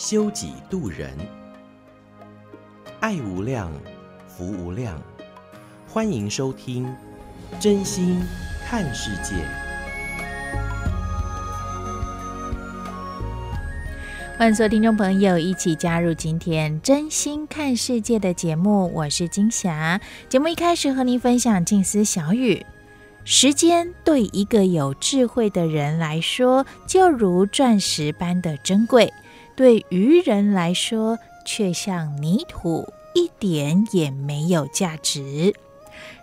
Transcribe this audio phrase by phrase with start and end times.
[0.00, 1.10] 修己度人，
[3.00, 3.70] 爱无量，
[4.26, 4.98] 福无量。
[5.86, 6.90] 欢迎收听
[7.60, 8.18] 真心
[8.66, 9.34] 看世界，
[14.38, 18.90] 欢迎所有听众朋友一起加入今天真心看世界的节目。
[18.94, 20.00] 我是金霞。
[20.30, 22.64] 节目一开始和您分享静思小语：
[23.26, 29.12] 时间对一个有智慧的人来说，就如钻石般的珍贵；
[29.60, 35.54] 对愚人来说，却像泥土，一点也没有价值。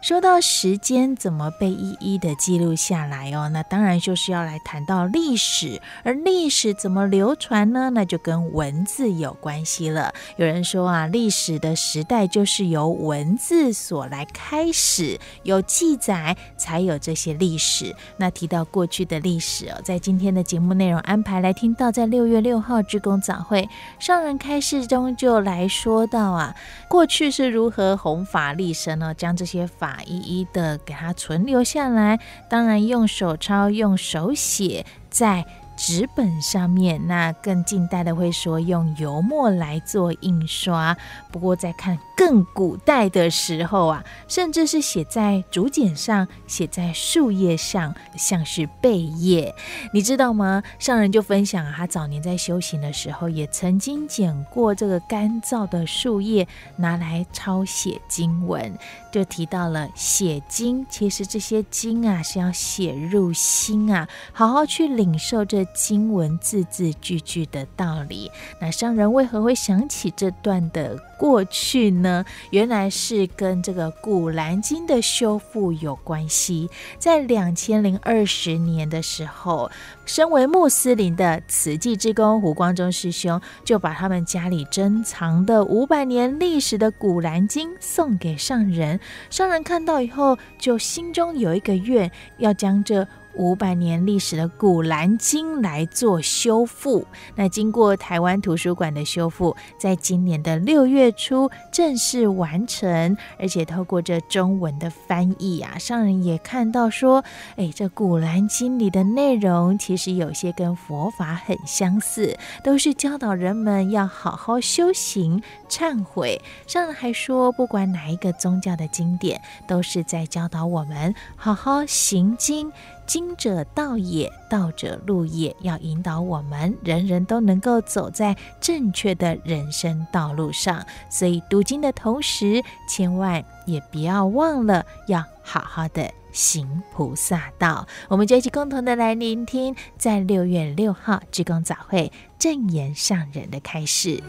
[0.02, 7.90] 说到时间怎么被一一的记录下来哦，那当然就是要来谈到历史，而历史怎么流传呢？
[7.90, 10.14] 那就跟文字有关系了。
[10.38, 17.94] 有人说啊，历史的时代就是由文字所来开始，有记载才有这些历史。
[18.18, 23.68] 那提到过去的历史哦，在今天的节目内容安排来听到，在六月六号志工早会
[24.00, 26.56] 上人开示中就来说到啊，
[26.88, 29.14] 过去是如何弘法利生呢？
[29.14, 35.46] 将这些法把一一的给它存留下来，当然用手抄、用手写，在
[35.78, 37.08] 纸本上面。
[37.08, 40.98] 那更近代的会说用油墨来做印刷。
[41.32, 41.98] 不过在看。
[42.18, 49.54] 更古代的时候啊，甚至是写在竹简上，写在树叶上，像是贝叶。
[49.94, 50.64] 你知道吗？
[50.80, 58.76] 上人就分享啊，他早年在修行的时候，也曾经捡过这个干燥的树叶，拿来抄写经文。
[59.12, 68.30] 就提到了写经，其实这些经啊是要写入心啊，好好去领受这经文字字句句的道理。
[68.62, 72.24] 那上人为何会想起这段的过去呢？
[72.52, 76.70] 原来是跟这个《古兰经》的修复有关系。
[77.00, 79.72] 在两千零二十年的时候，
[80.06, 88.97] 身为穆斯林的慈济之公胡光中师兄，就把他们家里珍藏的五百年历史的《古兰经》送给上人。
[89.30, 93.08] 商人看到以后，就心中有一个愿，要将这。
[93.38, 97.06] 五百年历史的《古兰经》来做修复，
[97.36, 107.24] 那经过台湾图书馆的修复，在今年的六月初正式完成，而且透过这中文的翻译啊，上人也看到说，
[107.56, 116.42] 哎，这《古兰经》里的内容其实有些跟佛法很相似，都是教导人们要好好修行、忏悔。
[116.66, 122.72] 上人还说，不管哪一个宗教的经典，都是在教导我们好好行经。
[123.08, 130.86] 经者道也，道者路也，要引导我们人人都能够走在正确的人生道路上。
[131.10, 137.88] 所以读经的同时，千万也不要忘了要好好的行菩萨道。
[138.10, 144.22] 我们就一起共同的来聆听，在六月六号志工早会正言上人的开示。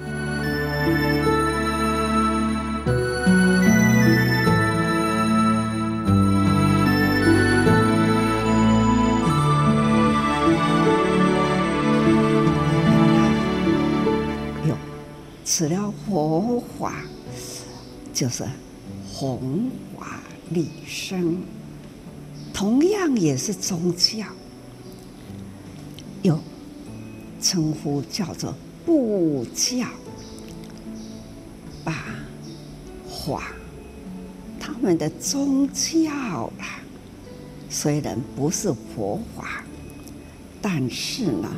[15.50, 17.03] 此了佛法，
[18.12, 18.44] 就是
[19.10, 20.20] 弘法
[20.50, 21.41] 利生，
[22.53, 24.26] 同样也是宗教，
[26.20, 26.38] 有
[27.41, 28.54] 称呼叫做
[28.84, 29.86] 布教，
[31.82, 31.94] 把
[33.09, 33.44] 法
[34.60, 36.12] 他们的宗教
[36.59, 36.84] 啊，
[37.70, 39.65] 虽然不是佛法，
[40.60, 41.48] 但是呢，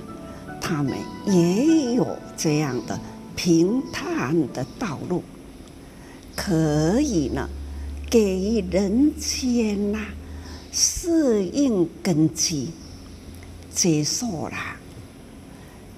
[0.60, 0.96] 他们
[1.26, 2.96] 也有这样的。
[3.42, 5.22] 平坦的道路，
[6.37, 7.48] 可以呢，
[8.10, 9.98] 给人间呐
[10.70, 12.69] 适应根基，
[13.75, 14.76] 接受了，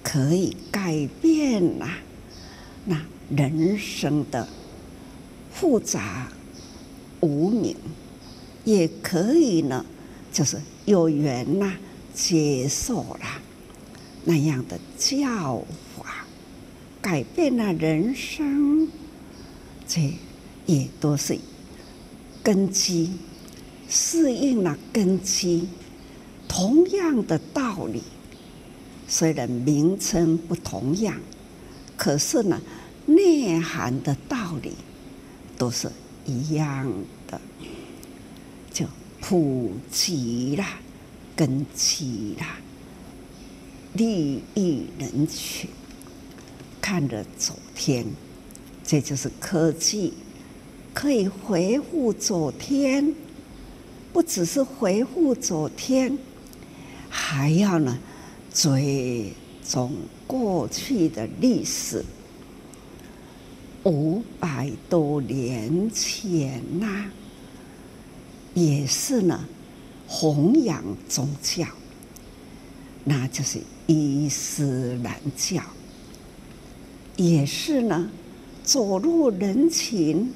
[0.04, 1.88] 可以改变呐
[2.84, 2.96] 那
[3.28, 4.46] 人生的
[5.52, 6.28] 复杂
[7.22, 7.74] 无明，
[8.62, 9.84] 也可以呢，
[10.32, 11.74] 就是有缘呐
[12.14, 13.26] 接受了
[14.26, 15.60] 那样的教。
[17.02, 18.88] 改变了人生，
[19.88, 20.14] 这
[20.66, 21.36] 也都是
[22.44, 23.10] 根基，
[23.88, 25.68] 适应了根基。
[26.46, 28.02] 同样的道理，
[29.08, 31.18] 虽然名称不同样，
[31.96, 32.60] 可是呢，
[33.06, 34.72] 内涵的道理
[35.58, 35.90] 都是
[36.24, 36.86] 一样
[37.26, 37.40] 的，
[38.72, 38.86] 就
[39.20, 40.78] 普及啦，
[41.34, 42.58] 根基啦，
[43.94, 45.68] 利益人群，
[46.82, 48.04] 看着昨天，
[48.84, 50.12] 这就是科技
[50.92, 53.14] 可以回复昨天，
[54.12, 56.18] 不只是回复昨天，
[57.08, 57.96] 还要呢
[58.52, 59.32] 追
[59.64, 59.94] 踪
[60.26, 62.04] 过去的历史。
[63.84, 67.10] 五百多年前呐、
[68.54, 69.44] 也是呢，
[70.06, 71.66] 弘扬宗教，
[73.04, 75.62] 那就是伊斯兰教，
[77.16, 78.10] 也是呢，
[78.62, 80.32] 走入人群，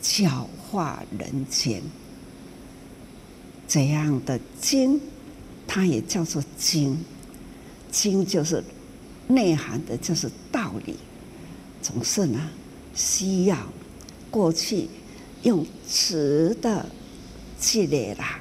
[0.00, 1.82] 教化人间，
[3.66, 5.00] 这样的经，
[5.66, 6.98] 它也叫做经，
[7.90, 8.62] 经就是
[9.26, 10.96] 内涵的，就是道理，
[11.82, 12.50] 总是呢。
[12.94, 13.56] 需要
[14.28, 14.88] 过去
[15.44, 16.84] 用词的
[17.56, 18.40] 积累啦，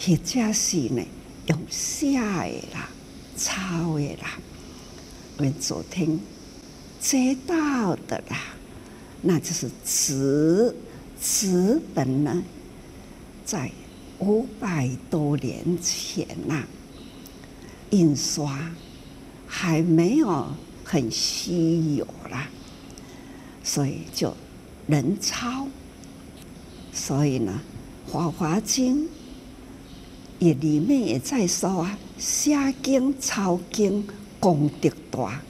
[0.00, 1.02] 或者是呢
[1.48, 2.88] 用写的啦、
[3.36, 4.38] 抄的啦，
[5.36, 6.18] 我们昨天
[7.02, 8.38] 知道的啦，
[9.22, 10.72] 那就是纸
[11.20, 12.42] 纸本呢，
[13.44, 13.70] 在
[14.20, 16.62] 五百多年前呐、
[17.90, 18.70] 印刷
[19.48, 20.46] 还没有
[20.84, 22.48] 很稀有啦。
[23.64, 24.32] 所以就
[24.86, 25.66] 人抄，
[26.92, 27.60] 所以呢，
[28.12, 29.04] 《法华经》
[30.38, 34.06] 也里面也在说啊，写经抄经
[34.38, 35.40] 功德大，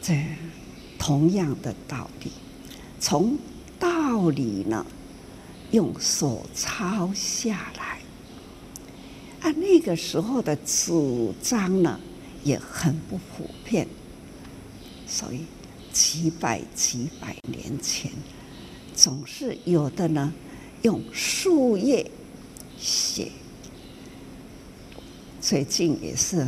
[0.00, 0.24] 这
[0.98, 2.30] 同样的道理，
[3.00, 3.38] 从
[3.78, 4.84] 道理呢
[5.70, 8.00] 用手抄下来，
[9.40, 10.92] 啊，那个时候的纸
[11.42, 12.00] 张呢
[12.44, 13.86] 也很不普遍，
[15.06, 15.44] 所以。
[15.90, 18.12] 几百几百年前，
[18.94, 20.32] 总是有的呢，
[20.82, 22.08] 用树叶
[22.78, 23.32] 写。
[25.40, 26.46] 最近也是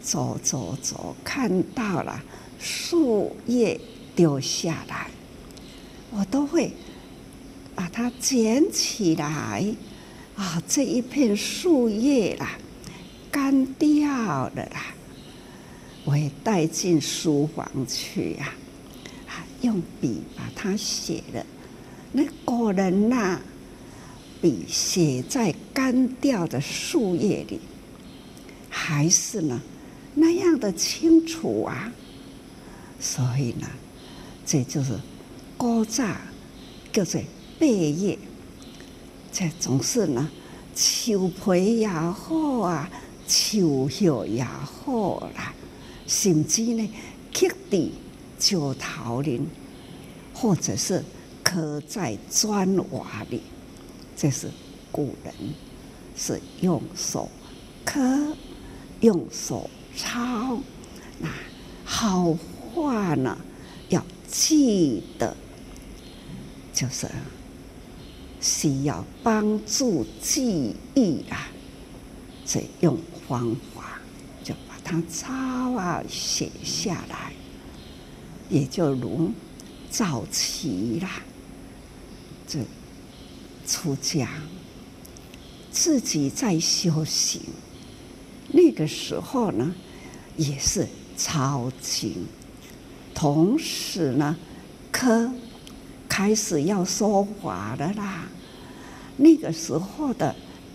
[0.00, 2.22] 走走走，看到了
[2.60, 3.80] 树叶
[4.14, 5.10] 掉下来，
[6.10, 6.72] 我都会
[7.74, 9.74] 把它捡起来。
[10.36, 12.58] 啊，这一片树叶啦，
[13.30, 14.00] 干掉
[14.50, 14.94] 了啦，
[16.04, 18.54] 我也带进书房去呀。
[19.62, 21.44] 用笔把它写了，
[22.12, 23.38] 那果然呐，
[24.40, 27.60] 笔写在干掉的树叶里，
[28.70, 29.60] 还是呢
[30.14, 31.92] 那样的清楚啊。
[33.00, 33.66] 所以呢，
[34.46, 35.00] 这就是
[35.56, 36.04] 古早
[36.92, 37.20] 叫做
[37.58, 38.18] 八叶，
[39.32, 40.30] 这总是呢，
[40.76, 42.90] 树皮也好啊，
[43.26, 45.52] 树叶也好啦，
[46.06, 46.88] 甚至呢
[47.34, 47.92] 刻地。
[48.42, 49.46] 九桃林，
[50.32, 51.04] 或者是
[51.42, 53.42] 刻在砖瓦里，
[54.16, 54.50] 这是
[54.90, 55.34] 古人
[56.16, 57.28] 是用手
[57.84, 58.00] 刻、
[59.00, 60.58] 用手抄。
[61.18, 61.28] 那
[61.84, 62.34] 好
[62.74, 63.36] 话呢，
[63.88, 65.36] 要记得，
[66.72, 67.08] 就是
[68.40, 71.48] 需要帮助记忆啊。
[72.44, 74.00] 所以用方法
[74.42, 77.32] 就把它抄啊，写下来。
[78.48, 79.30] 也就如
[79.88, 81.22] 早期啦，
[82.48, 82.58] 这
[83.64, 84.28] 出家
[85.70, 87.40] 自己在修行，
[88.48, 89.72] 那个时候呢，
[90.36, 92.26] 也是抄经，
[93.14, 94.36] 同时呢，
[94.90, 95.30] 刻
[96.08, 98.26] 开始要说法的啦。
[99.16, 100.34] 那个时候的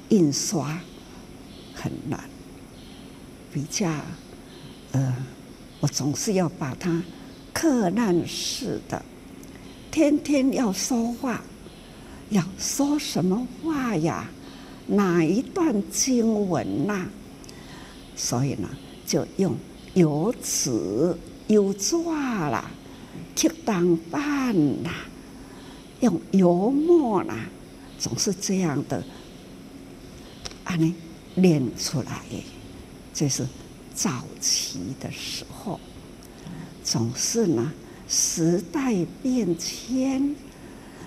[0.10, 0.80] 印刷
[1.74, 2.20] 很难，
[3.52, 3.90] 比较
[4.92, 5.16] 呃，
[5.80, 7.02] 我总是要把它。
[7.58, 9.02] 刻难似的，
[9.90, 11.42] 天天要说话，
[12.30, 14.30] 要说什么话呀？
[14.88, 17.08] 哪一段经文呐、
[18.14, 18.68] 所以呢，
[19.08, 19.56] 就用
[19.94, 21.16] 油纸、
[21.48, 22.70] 油纸啦，
[23.36, 24.94] 刻当板啦，
[26.02, 27.36] 用油墨啦，
[28.00, 29.04] 总是这样的，
[30.64, 30.94] 啊，你
[31.36, 32.22] 练出来，
[33.14, 33.48] 这是
[33.94, 35.80] 早期的时候。
[36.84, 37.74] 总是呢，
[38.08, 40.36] 时代变迁，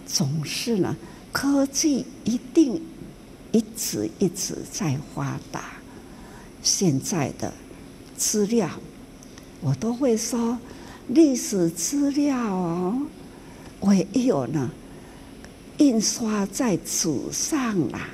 [0.07, 0.97] 总是呢，
[1.31, 2.83] 科技一定
[3.53, 5.75] 一直一直在发达。
[6.63, 7.53] 现在的
[8.17, 8.69] 资料，
[9.61, 10.59] 我都会说
[11.09, 13.03] 历史资料哦，
[13.81, 14.71] 唯有呢，
[15.79, 18.09] 印刷在纸上啦，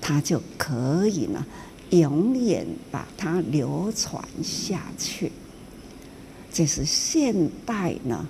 [0.00, 1.44] 它就可以呢，
[1.90, 5.30] 永远把它流传下去。
[6.52, 8.26] 这是现代呢，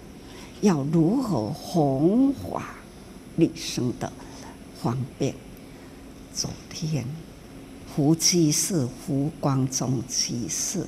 [0.60, 2.74] 要如何弘法
[3.36, 4.12] 利生的
[4.82, 5.34] 方便。
[6.32, 7.04] 昨天，
[7.94, 10.84] 胡居士、胡光中居士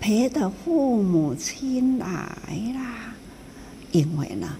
[0.00, 2.06] 陪着父母亲来
[2.74, 3.14] 啦，
[3.92, 4.56] 因为呢，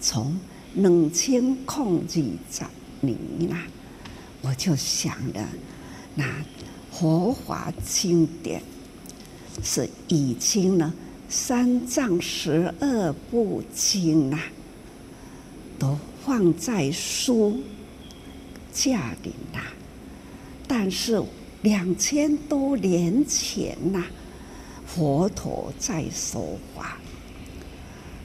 [0.00, 0.38] 从
[0.74, 2.08] 两千零二
[2.50, 2.64] 十
[3.00, 3.64] 年啦，
[4.40, 5.44] 我就想着，
[6.14, 6.24] 那
[6.92, 8.62] 佛法经典。
[9.60, 10.94] 是已经呢，
[11.28, 14.40] 三藏十二部经啊，
[15.80, 17.58] 都放在书
[18.72, 19.64] 架里啦。
[20.68, 21.20] 但是
[21.62, 24.04] 两千多年前呐，
[24.98, 26.98] 佛陀在说法，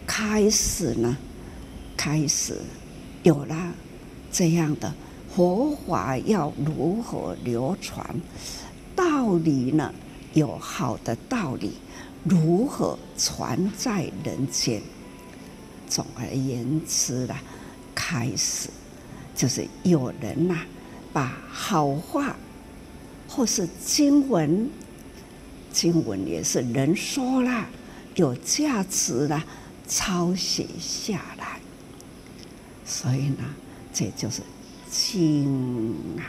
[0.07, 1.15] 开始呢，
[1.95, 2.57] 开始
[3.21, 3.55] 有了
[4.31, 4.91] 这样的
[5.35, 8.03] 佛法要如何流传，
[8.95, 9.93] 道理呢？
[10.33, 11.73] 有好的道理，
[12.23, 14.81] 如何传在人间？
[15.87, 17.39] 总而言之啦，
[17.93, 18.67] 开始
[19.35, 20.57] 就是有人呐，
[21.13, 22.35] 把好话
[23.27, 24.67] 或是经文，
[25.73, 27.67] 经文也是人说了
[28.15, 29.43] 有价值的，
[29.89, 31.59] 抄写下来。
[32.85, 33.43] 所以呢，
[33.91, 34.41] 这就是
[34.89, 36.23] 经啊，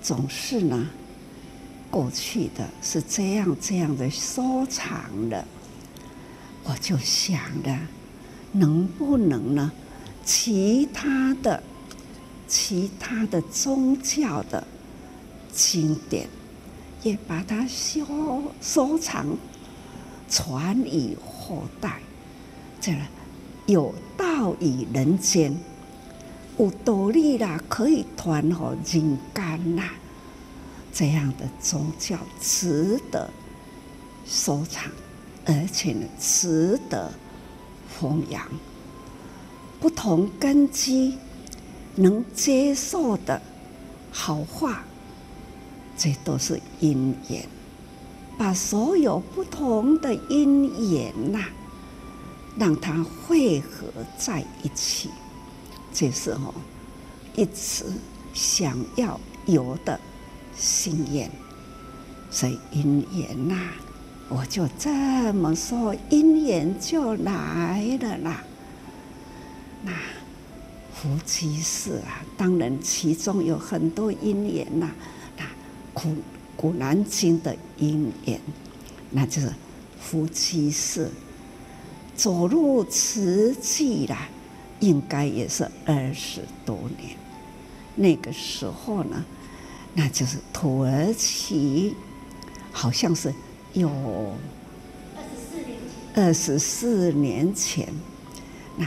[0.00, 0.88] 总是呢。
[1.90, 5.44] 过去的是这样这样的收藏的，
[6.62, 7.76] 我就想着，
[8.52, 9.72] 能不能呢？
[10.24, 11.60] 其他的、
[12.46, 14.64] 其他的宗教的
[15.52, 16.28] 经典，
[17.02, 19.26] 也把它收收藏，
[20.28, 22.00] 传于后代，
[22.80, 22.92] 这
[23.66, 25.56] 有道于人间，
[26.58, 29.92] 有道理啦，可以传给人间啦。
[30.92, 33.30] 这样的宗教值得
[34.26, 34.90] 收藏，
[35.46, 37.12] 而且呢，值得
[37.98, 38.42] 弘扬。
[39.78, 41.16] 不同根基
[41.94, 43.40] 能接受的
[44.10, 44.84] 好话，
[46.00, 47.46] 这都是因缘。
[48.38, 51.44] 把所有不同的因缘呐，
[52.56, 55.10] 让它汇合在一起，
[55.92, 56.54] 这是哦，
[57.36, 57.84] 一直
[58.32, 60.00] 想要有的。
[60.56, 61.30] 心愿，
[62.30, 63.56] 所以因缘呐，
[64.28, 68.44] 我就这么说，因缘就来了啦。
[69.82, 69.92] 那
[70.92, 74.90] 胡居士啊，当然其中有很多因缘呐。
[76.00, 76.14] 古
[76.56, 78.40] 古兰经的因缘，
[79.10, 79.52] 那就是
[80.00, 81.10] 胡居士
[82.16, 84.28] 走入瓷器啦，
[84.78, 87.16] 应该也是二十多年。
[87.96, 89.24] 那个时候呢。
[89.92, 91.96] 那就是土耳其，
[92.70, 93.34] 好像是
[93.72, 93.88] 有
[95.16, 95.78] 二十四年。
[96.14, 97.92] 二十四年前，
[98.76, 98.86] 那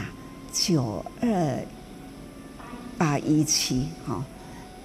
[0.50, 1.58] 九二
[2.96, 4.24] 八一七哈，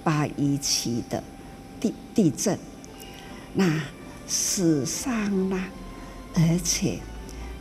[0.04, 1.24] 八一七的
[1.80, 2.58] 地地震，
[3.54, 3.82] 那
[4.28, 5.64] 史上呐，
[6.34, 6.98] 而且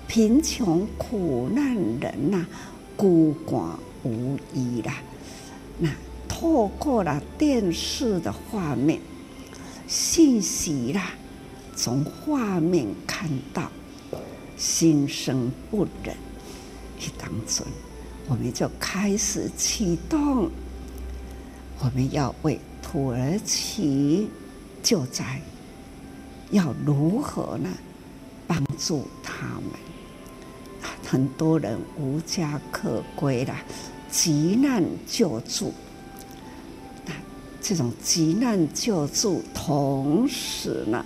[0.08, 2.46] 贫穷苦难人呐，
[2.98, 3.72] 孤寡
[4.04, 4.94] 无依啦，
[5.80, 5.90] 那。
[6.32, 9.02] 透过了电视的画面
[9.88, 11.12] 信息啦，
[11.76, 13.70] 从画面看到
[14.56, 16.16] 心生不忍，
[16.98, 17.66] 一当中，
[18.30, 20.50] 我们就开始启动，
[21.80, 22.58] 我们要为
[22.92, 24.28] 土耳其
[24.82, 25.40] 救灾，
[26.50, 27.70] 要如何呢？
[28.48, 29.72] 帮助他们，
[31.06, 33.56] 很多人无家可归了，
[34.10, 35.72] 急难救助。
[37.06, 37.14] 那
[37.62, 41.06] 这种急难救助，同时呢，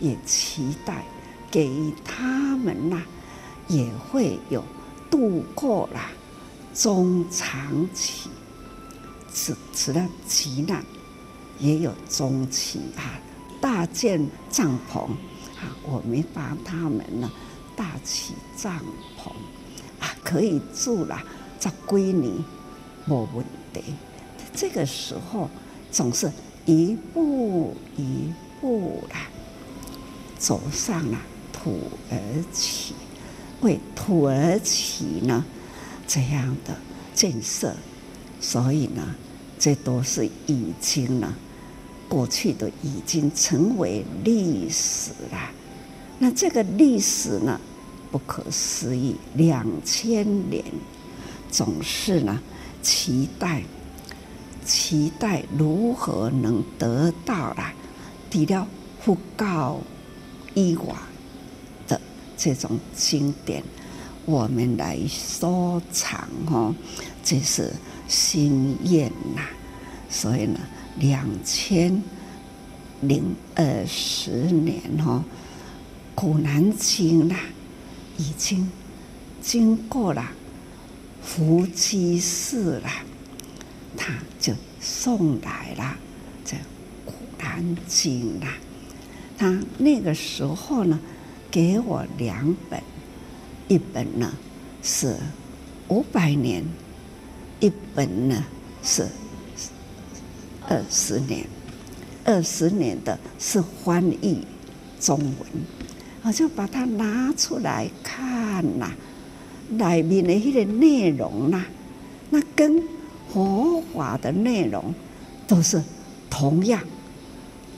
[0.00, 1.04] 也期待
[1.52, 1.70] 给
[2.04, 3.00] 他们呢，
[3.68, 4.64] 也会有
[5.08, 6.00] 度过了
[6.74, 8.28] 中长期，
[9.32, 10.84] 除除了急难，
[11.62, 13.16] 也有中期啊，
[13.62, 15.04] 搭建帐篷
[15.58, 17.30] 啊，我们把他们呢
[17.74, 18.78] 搭起帐
[19.16, 19.30] 篷
[19.98, 21.18] 啊，可以住了
[21.58, 22.44] 这归你
[23.06, 23.42] 没问
[23.72, 23.94] 题。
[24.54, 25.48] 这个时候。
[25.92, 26.32] 总是
[26.64, 29.14] 一步一步的
[30.38, 31.18] 走上了
[31.52, 32.18] 土耳
[32.50, 32.94] 其，
[33.60, 35.44] 为土耳其呢
[36.06, 36.74] 这样的
[37.12, 37.74] 建设，
[38.40, 39.14] 所以呢，
[39.58, 41.34] 这都是已经呢
[42.12, 45.50] 过去都已经成为历史了。
[46.18, 47.58] 那这个历史呢
[48.10, 50.62] 不可思议，两千年
[51.50, 52.38] 总是呢
[52.82, 53.62] 期待。
[54.64, 57.72] 期待如何能得到了，
[58.30, 58.68] 除了
[59.00, 59.80] 佛教
[60.54, 60.94] 以外
[61.88, 62.00] 的
[62.36, 63.64] 这种经典，
[64.24, 66.72] 我们来收藏哦，
[67.24, 67.72] 这是
[68.06, 69.42] 心愿呐。
[70.08, 70.60] 所以呢，
[70.98, 72.02] 两千
[73.00, 75.24] 零二十年哦，
[76.14, 77.36] 古兰经啦，
[78.18, 78.70] 已经
[79.40, 80.30] 经过了
[81.22, 82.90] 伏击式了，
[83.96, 85.96] 他就送来了
[86.44, 86.56] 这
[87.04, 88.54] 古兰经啦。
[89.36, 91.00] 他那个时候呢，
[91.50, 92.80] 给我两本，
[93.66, 94.32] 一本呢
[94.82, 95.16] 是
[95.88, 96.64] 五百年，
[97.58, 98.44] 一本呢
[98.84, 99.08] 是
[100.72, 101.46] 二十年，
[102.24, 104.38] 二十年的是翻译
[104.98, 105.34] 中文，
[106.22, 108.90] 我就把它拿出来看呐，
[109.68, 111.62] 里面的一些内容呐，
[112.30, 112.82] 那跟
[113.30, 114.94] 佛法的内容
[115.46, 115.82] 都是
[116.30, 116.80] 同样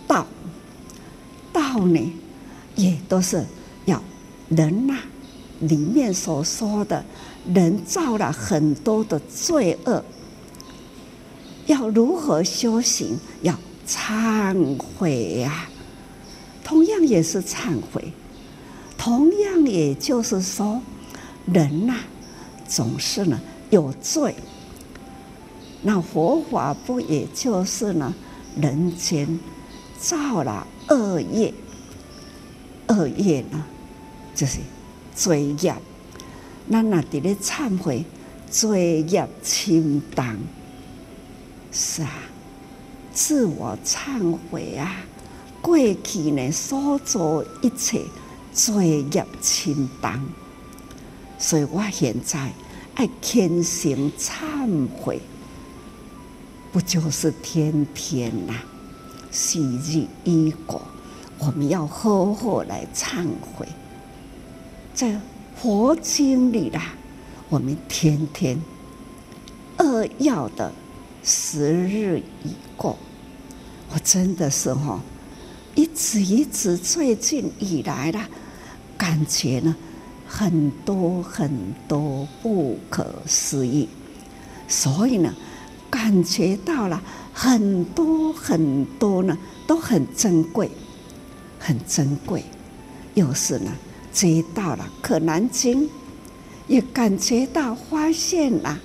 [0.06, 0.24] 道。
[1.52, 2.12] 道呢，
[2.76, 3.44] 也都是
[3.86, 4.00] 要
[4.48, 4.94] 人呐、
[5.58, 7.04] 里面所说的，
[7.52, 10.04] 人造了很多的罪恶，
[11.66, 13.18] 要如何修行？
[13.42, 13.54] 要
[13.86, 15.68] 忏悔呀、
[16.62, 18.12] 同样也是忏悔，
[18.96, 20.80] 同样也就是说，
[21.44, 21.94] 人呐、
[22.66, 23.38] 总是呢
[23.70, 24.34] 有罪，
[25.82, 28.14] 那佛法不也就是呢，
[28.60, 29.38] 人间
[29.98, 30.66] 造了。
[30.88, 31.52] 恶业，
[32.88, 33.64] 恶业呢，
[34.34, 34.58] 就是
[35.14, 35.74] 罪业。
[36.66, 38.04] 那那伫咧忏悔，
[38.50, 40.38] 罪业清当，
[41.74, 42.08] 是啊，
[43.12, 45.04] 自我忏悔啊。
[45.60, 48.02] 过去呢所做一切
[48.52, 50.24] 罪业轻当，
[51.38, 52.52] 所以我现在
[52.94, 55.20] 爱虔诚忏悔，
[56.70, 58.64] 不就是天天呐、啊？
[59.32, 60.80] 昔日因果，
[61.38, 63.26] 我们要好好来忏
[63.56, 63.66] 悔。
[64.94, 65.20] 在
[65.56, 66.94] 佛经里啦，
[67.48, 68.62] 我们天天
[69.78, 70.70] 扼要的
[71.24, 72.96] 时日已过，
[73.92, 75.00] 我真的是哈，
[75.74, 78.28] 一直一直最近以来啦，
[78.96, 79.74] 感觉呢
[80.28, 81.50] 很多很
[81.88, 83.88] 多不可思议，
[84.68, 85.34] 所以呢，
[85.90, 87.02] 感觉到了。
[87.36, 90.70] 很多很多呢，都很珍贵，
[91.58, 92.44] 很珍贵。
[93.14, 93.72] 又是呢，
[94.12, 95.82] 接到了《可南经》，
[96.68, 98.78] 也感觉到发现了，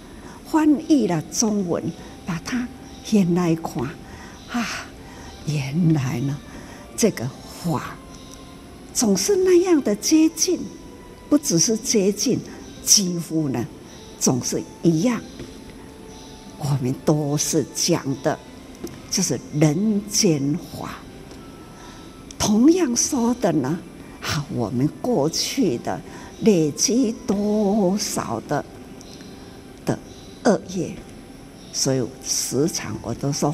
[0.47, 1.83] 翻译了中文，
[2.29, 2.67] 把它
[3.03, 3.83] 掀来看，
[4.51, 4.85] 啊，
[5.47, 6.37] 原来呢，
[6.95, 7.27] 这个
[7.63, 7.95] 法
[8.93, 10.59] 总是那样的接近，
[11.27, 12.39] 不只是接近，
[12.85, 13.65] 几乎呢，
[14.19, 15.19] 总是一样。
[16.59, 18.37] 我们都是讲的，
[19.09, 20.99] 就是人间法。
[22.37, 23.79] 同样说的呢，
[24.21, 25.99] 好，我们过去的
[26.41, 28.63] 累积多少的
[29.83, 29.97] 的
[30.43, 30.95] 恶业，
[31.71, 33.53] 所以时常我都说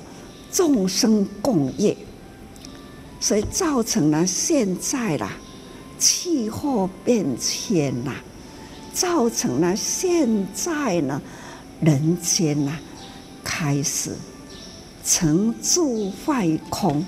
[0.51, 1.95] 众生共业，
[3.19, 5.31] 所以造成了现在啦
[5.97, 8.13] 气候变迁呐，
[8.93, 11.21] 造成了现在呢
[11.81, 12.77] 人间呐。
[13.47, 14.11] 开始
[15.05, 17.05] 成住坏空，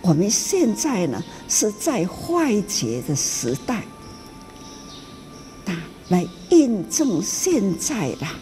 [0.00, 3.82] 我们现在呢是在坏劫的时代，
[5.64, 5.76] 那
[6.08, 8.32] 来印证现在啦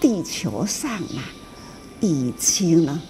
[0.00, 1.30] 地球上啊，
[2.00, 3.00] 已经呢，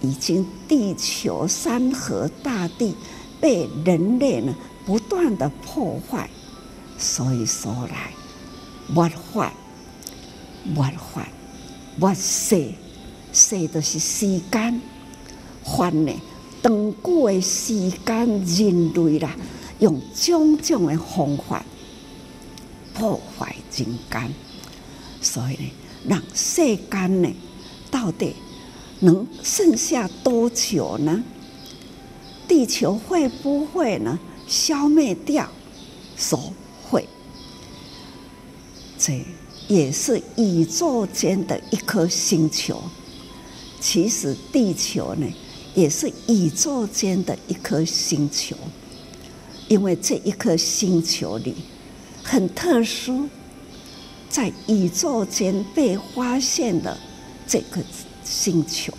[0.00, 2.94] 已经地球山河大地
[3.40, 4.54] 被人类呢
[4.86, 6.28] 不断的破坏，
[6.98, 8.12] 所以说来，
[8.88, 9.52] 灭坏，
[10.64, 11.28] 灭坏。
[12.00, 12.72] 我世
[13.32, 14.80] 世都是时间，
[15.62, 16.12] 还呢，
[16.62, 19.30] 长久的时间，人类啦，
[19.78, 21.64] 用种种的方法
[22.94, 24.34] 破坏人间，
[25.20, 25.70] 所以呢，
[26.08, 27.28] 让世间呢，
[27.90, 28.34] 到底
[29.00, 31.22] 能剩下多久呢？
[32.46, 35.48] 地球会不会呢消灭掉？
[36.16, 36.52] 说
[36.88, 37.08] 会，
[38.98, 39.24] 这。
[39.66, 42.82] 也是宇宙间的一颗星球，
[43.80, 45.26] 其实地球呢，
[45.74, 48.54] 也是宇宙间的一颗星球，
[49.66, 51.54] 因为这一颗星球里
[52.22, 53.26] 很特殊，
[54.28, 56.98] 在宇宙间被发现的
[57.46, 57.80] 这个
[58.24, 58.92] 星球，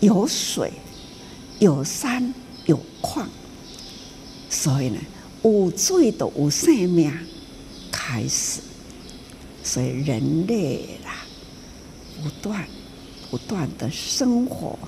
[0.00, 0.72] 有水、
[1.58, 2.34] 有山、
[2.66, 3.28] 有矿，
[4.50, 4.98] 所以呢，
[5.42, 7.12] 有水的有生命
[7.92, 8.60] 开始。
[9.62, 11.26] 所以人类啦，
[12.22, 12.66] 不断
[13.30, 14.78] 不断的生活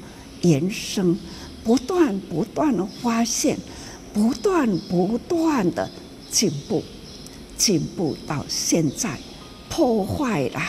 [0.40, 1.18] 延伸，
[1.62, 3.58] 不断不断的发现
[4.14, 5.90] 不断不断的
[6.30, 6.82] 进步，
[7.58, 9.18] 进步到现在
[9.70, 10.60] 破坏了，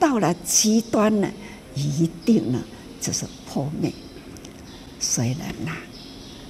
[0.00, 1.30] 到了极端呢，
[1.76, 2.60] 一定呢
[3.00, 3.92] 就是破灭。
[4.98, 5.76] 虽然呐、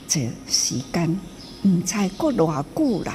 [0.08, 1.20] 这时间
[1.62, 3.12] 唔再过偌久了，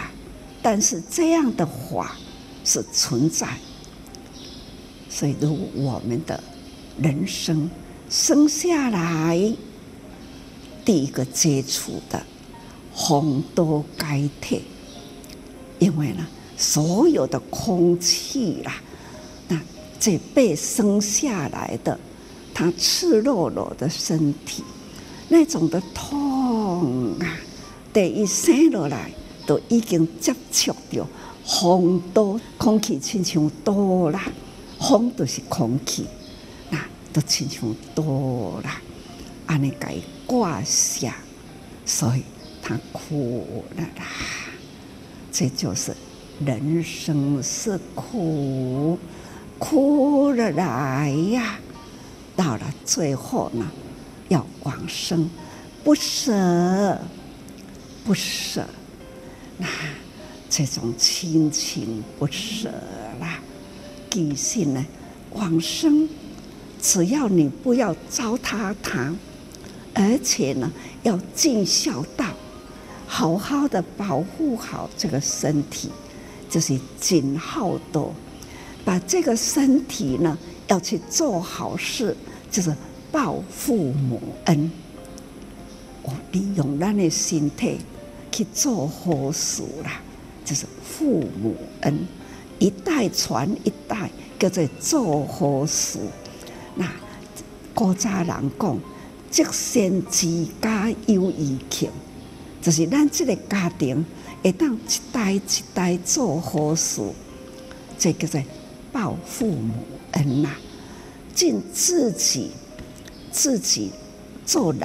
[0.61, 2.17] 但是这样的法
[2.65, 3.47] 是存在。
[5.09, 6.43] 所以，如我们的
[7.01, 7.69] 人生
[8.09, 9.53] 生下来，
[10.83, 12.21] 第一个接触的
[12.93, 14.61] 很多该退，
[15.79, 16.27] 因为呢，
[16.57, 18.73] 所有的空气啦，
[19.47, 19.61] 那
[19.99, 21.97] 这被生下来的，
[22.53, 24.63] 他赤裸裸的身体，
[25.29, 27.37] 那种的痛啊，
[27.93, 29.11] 第一生下来
[29.45, 31.07] 都已经接触到
[31.45, 34.23] 风都空气亲像多啦。
[34.79, 36.05] 风都是空气，
[36.69, 36.79] 那
[37.11, 38.81] 都亲像多啦，
[39.47, 41.15] 安尼该挂下，
[41.83, 42.21] 所以
[42.61, 44.05] 他哭了啦。
[45.31, 45.95] 这就是
[46.45, 48.97] 人生是苦，
[49.57, 51.59] 苦了来呀，
[52.35, 53.65] 到了最后呢，
[54.29, 55.29] 要往生，
[55.83, 56.99] 不舍，
[58.05, 58.63] 不舍，
[59.57, 59.67] 那
[60.47, 62.69] 这种亲情不舍
[63.19, 63.39] 啦。
[64.09, 64.85] 底性呢，
[65.33, 66.07] 往生，
[66.79, 69.11] 只要你不要糟蹋它，
[69.95, 70.71] 而且呢，
[71.01, 72.25] 要尽孝道，
[73.07, 75.89] 好好的保护好这个身体，
[76.49, 78.11] 就是尽孝道，
[78.85, 82.15] 把这个身体呢，要去做好事，
[82.49, 82.75] 就是
[83.11, 84.71] 报父母恩。
[86.03, 87.79] 我利用咱的身体
[88.31, 90.01] 去做好事啦，
[90.45, 91.99] 就是父母恩。
[92.59, 95.99] 一代传一代，叫做做好事。
[96.75, 96.89] 那
[97.73, 98.79] 古早人讲，
[99.29, 101.89] 积善之家有余庆，
[102.61, 104.03] 就是咱这个家庭
[104.43, 104.79] 会当一
[105.11, 105.41] 代一
[105.73, 107.01] 代做好事，
[107.99, 108.41] 这叫做
[108.91, 109.73] 报父母
[110.13, 110.49] 恩呐。
[111.35, 112.51] 尽自己
[113.31, 113.91] 自己
[114.45, 114.81] 做人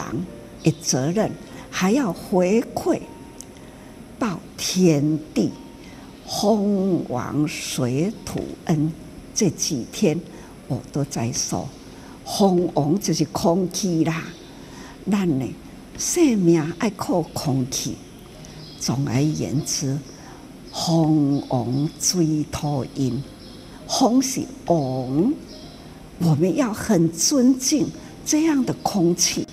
[0.62, 1.31] 的责任，
[1.71, 3.01] 还要回馈
[4.19, 5.51] 报天地。
[6.25, 8.93] 风王水土恩，
[9.35, 10.19] 这几天
[10.67, 11.69] 我都在说，
[12.25, 14.25] 风王就是空气啦，
[15.11, 15.47] 咱呢
[15.99, 17.97] 生命爱靠空气。
[18.83, 19.97] 总而言之，
[20.73, 23.23] 风王水土阴，
[23.87, 25.33] 风是王，
[26.18, 27.87] 我们要很尊敬
[28.27, 29.47] 这样的空气，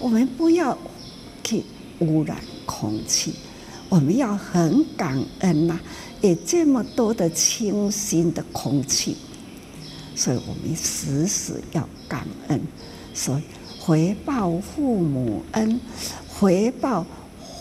[0.00, 0.76] 我们不要
[1.44, 1.62] 去
[2.00, 3.32] 污染空气。
[3.88, 5.78] 我们要很感恩呐、
[6.22, 9.16] 有这么多的清新的空气，
[10.16, 12.60] 所以我们时时要感恩。
[13.14, 13.42] 所以
[13.78, 15.78] 回报父母恩，
[16.26, 17.06] 回报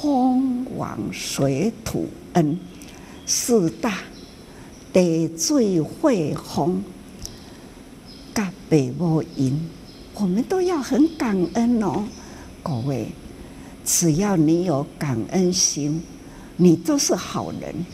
[0.02, 2.60] 风王水土恩，
[3.28, 4.00] 四大
[4.92, 6.10] 地水火
[6.44, 6.82] 风，
[8.34, 9.70] 甲爸母恩，
[10.16, 12.04] 我们都要很感恩哦，
[12.64, 13.10] 各位，
[13.86, 16.02] 只要你有感恩心。
[16.58, 17.86] 你都是好人，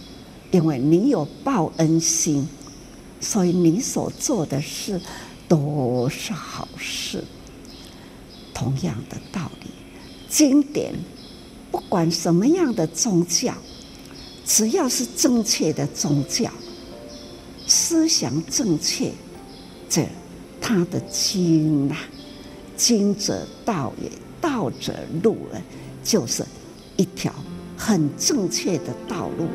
[0.52, 2.48] 因为你有报恩心，
[3.20, 5.02] 所以你所做的事
[5.48, 7.22] 都是好事。
[8.54, 9.70] 同样的道理，
[10.30, 10.93] 经典
[11.71, 13.53] 不管什么样的宗教，
[14.45, 16.49] 只要是正确的宗教，
[17.65, 19.12] 思想正确，
[19.89, 20.08] 这
[20.62, 21.97] 他的经啊，
[22.75, 25.62] 经者道也，道者路啊，
[26.03, 26.45] 就是
[26.95, 27.34] 一条。
[27.80, 29.45] 很正确的道路。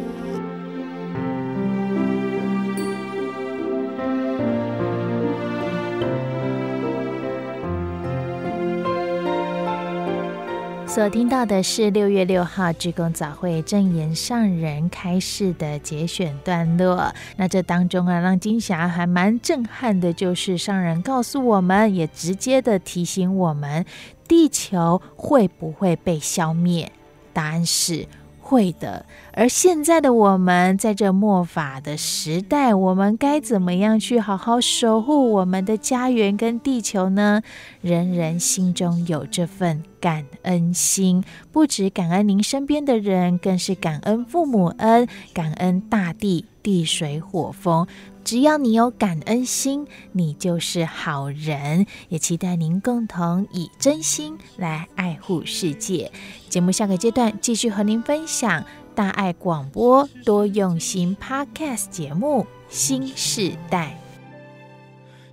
[10.95, 17.11] 所听到的是六月六号鞠躬早会正言上人开示的节选段落。
[17.37, 23.87] 那这当中啊，让金霞还蛮震撼的，就是上人告诉我们，也直接的提醒我们：
[24.29, 26.93] 地球会不会被消灭？
[27.33, 28.07] 答案是
[28.53, 29.07] 会的。
[29.33, 37.41] 而现在的我们，在这末法的时代，我们该怎么样去好好守护我们的家园跟地球呢？
[37.81, 47.87] 人人心中有这份感恩心，不止感恩您身边的人，更是感恩父母恩，感恩大地、地水火风。
[48.25, 51.87] 只要你有感恩心，你就是好人。
[52.09, 56.11] 也期待您共同以真心来爱护世界。
[56.49, 63.99] 节目下个阶段继续和您分享大爱广播多用心 Podcast 节目《新时代》。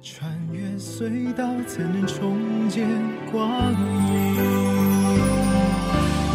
[0.01, 2.87] 穿越隧道才能重见
[3.31, 4.35] 光明，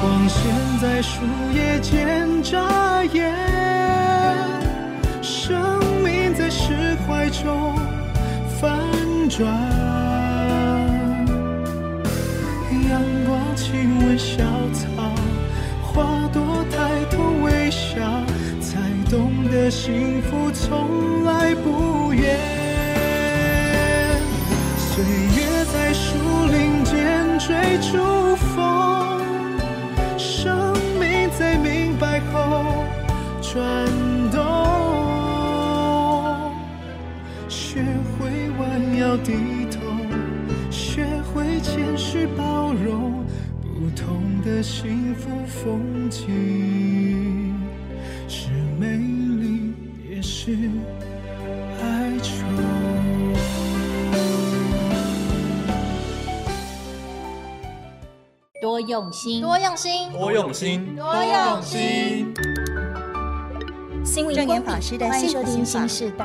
[0.00, 0.64] 光线。
[0.80, 1.22] 在树
[1.54, 3.32] 叶间眨眼，
[7.06, 7.74] 怀中
[8.60, 8.78] 翻
[9.28, 9.46] 转。
[12.90, 14.86] 阳光亲吻小草，
[15.82, 18.00] 花朵抬头微笑，
[18.60, 18.78] 才
[19.10, 22.38] 懂得幸福从来不远。
[24.76, 26.16] 岁月在树
[26.50, 29.20] 林间追逐风。
[30.16, 32.64] 生命在明白后
[33.40, 33.62] 转
[39.04, 39.80] 弯腰低头，
[40.70, 43.22] 学会谦虚包容，
[43.60, 47.52] 不同的幸福风景，
[48.26, 49.74] 是美丽
[50.08, 50.56] 也是
[51.82, 52.32] 哀愁。
[58.62, 62.34] 多用心，多用心，多用心，多用心。
[64.02, 66.24] 星云光法师的幸福心法，新时代，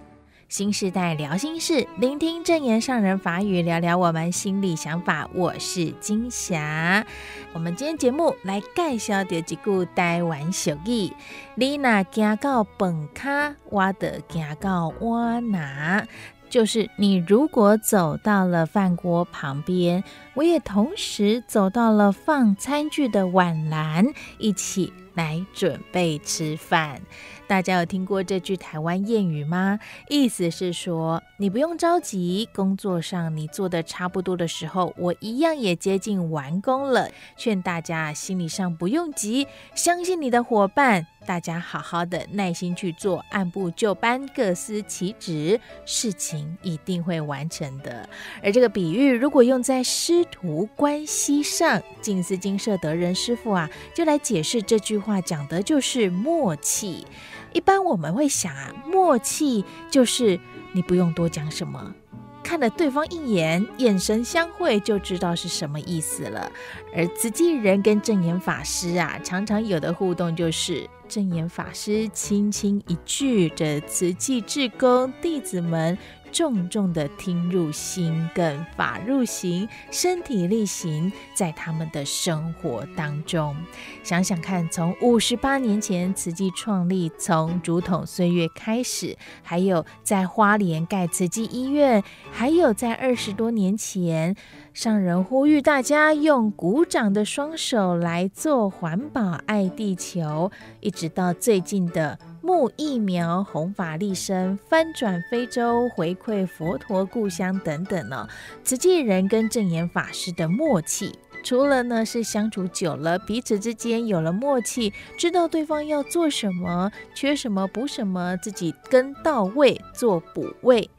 [0.51, 5.29] 新时代聊心事，聆听证言上人法语，聊聊我们心里想法。
[5.33, 7.05] 我是金霞。
[7.53, 11.09] 我们今天节目来介绍的几句台湾俗语：
[11.55, 16.05] 你那行到饭卡，我得行到碗拿。
[16.49, 24.05] 就是你如果走到了饭锅旁边，我也同时走到了放餐具的碗篮，
[24.37, 26.99] 一起来准备吃饭。
[27.45, 29.77] 大家有听过这句台湾谚语吗？
[30.09, 37.09] 意思是说，你不用着急，工作上你做的差不多的时候，我一样也接近完工了。
[37.37, 48.07] 劝大家心理上不用急，相信你的伙伴，大家好好的耐心去做，按部就班，各司其职，事情一定会完成的。
[48.41, 57.05] 而这个比喻如果用在师徒关系上，静思金舍德仁师傅啊，就来解释这句话，话讲的就是默契。
[57.51, 60.39] 一般我们会想啊，默契就是
[60.71, 61.93] 你不用多讲什么，
[62.41, 66.49] 看了对方一眼，眼神相会就知道是什么意思了。
[66.95, 75.97] 而慈济人跟证严法师啊，常常有的互动就是证严法师轻轻一句，这慈济志工弟子们。
[76.31, 83.55] 重重的听入心，更法入行，身体力行在他们的生活当中。
[84.03, 94.35] 想想看，从五十八年前慈济创立，从竹筒岁月开始，还有在花莲盖慈济医院，还有在二十多年前，
[94.73, 102.17] 上人呼吁大家用鼓掌的双手来做环保，爱地球，一直到最近的。
[102.43, 108.27] 木疫苗、弘法利生、翻转非洲、回馈佛陀故乡等等呢，
[108.63, 120.89] 慈济人跟证严法师的默契，除了呢是相处久了，彼此之间有了默契，知道对方要做什么，缺什么补什么，自己跟到位做补位。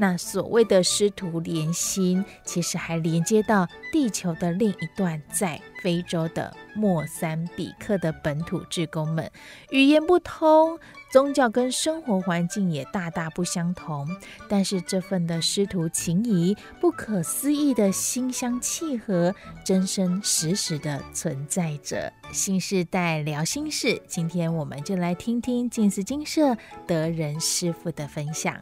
[0.00, 9.28] 那所谓的师徒连心，其实还连接到地球的另一端，在非洲的莫桑比克的本土志工们，
[9.70, 10.78] 语言不通，
[11.10, 14.08] 宗教跟生活环境也大大不相同，
[14.48, 22.12] 但是这份的师徒情谊，不可思议的心相契合，真真实实的存在着。
[22.30, 28.54] 新时代聊心事，今天我们就来听听静思精舍德仁师父的分享。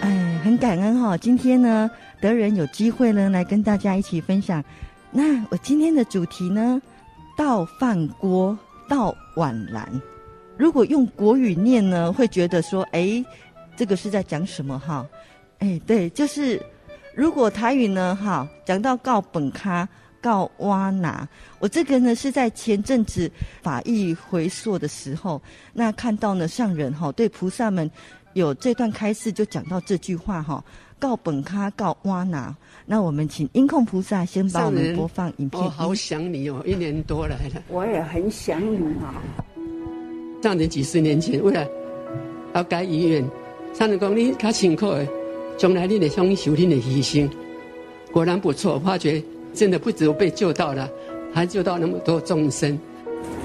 [0.00, 1.88] 哎很感恩哈，今天呢，
[2.20, 4.64] 德仁有机会呢来跟大家一起分享。
[5.12, 6.80] 那我今天的主题呢，
[7.36, 8.56] 到饭锅
[8.88, 9.88] 到碗篮。
[10.56, 13.24] 如果用国语念呢，会觉得说，哎，
[13.76, 15.06] 这个是在讲什么哈？
[15.58, 16.64] 哎，对，就是
[17.14, 19.88] 如果台语呢，哈，讲到告本咖
[20.20, 23.30] 告挖拿，我这个呢是在前阵子
[23.62, 25.42] 法义回溯的时候，
[25.72, 27.90] 那看到呢上人哈对菩萨们。
[28.34, 30.64] 有这段开示就讲到这句话哈，
[31.00, 32.54] 告本咖告挖拿。
[32.90, 35.62] 那我们请音控菩萨先帮我们播放影片。
[35.62, 37.62] 我好想你哦，一年多来了。
[37.68, 39.22] 我也很想你啊。
[40.42, 41.64] 上年几十年前为了
[42.52, 43.24] 要盖医院，
[43.72, 45.06] 上人讲你较辛苦的，
[45.56, 47.30] 将来你得享受你的牺牲。
[48.10, 49.22] 果然不错，发觉
[49.54, 50.90] 真的不只有被救到了，
[51.32, 52.76] 还救到那么多众生。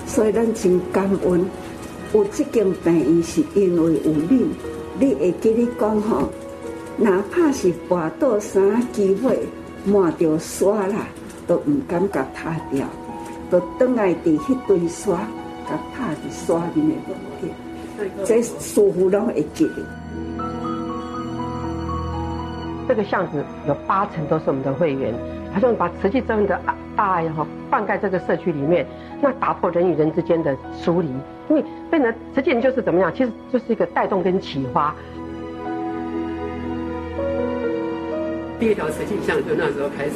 [0.08, 1.46] 所以咱真感恩，
[2.16, 4.48] 有这间病院是因为有你。
[5.00, 6.32] 你会给你讲吼，
[6.98, 9.38] 哪怕是跋倒三机会，
[9.86, 11.08] 满着沙啦，
[11.46, 12.88] 都唔敢甲拍掉，
[13.50, 15.12] 都等来伫迄堆沙，
[15.68, 19.86] 甲拍伫沙里面个，这师傅拢会记得。
[22.88, 25.14] 这个巷子有八成都是我们的会员，
[25.54, 26.58] 好像把慈济这样的
[26.96, 28.86] 大爱哈灌溉这个社区里面，
[29.22, 31.10] 那打破人与人之间的疏离，
[31.50, 34.96] 因为变成慈济人就是怎么样，其实就是一个带动跟启发。
[38.60, 40.12] 第一条慈济巷就那时候开始。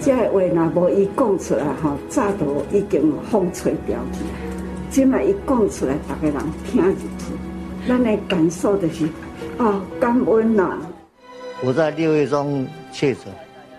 [0.00, 4.20] 这话若无伊讲出来哈，早都已经风吹掉去。
[4.90, 6.34] 今麦伊讲出来，大家人
[6.66, 9.08] 听进去，咱的感受就是
[9.58, 10.78] 哦，感恩呐。
[11.64, 13.24] 我在六月中确诊，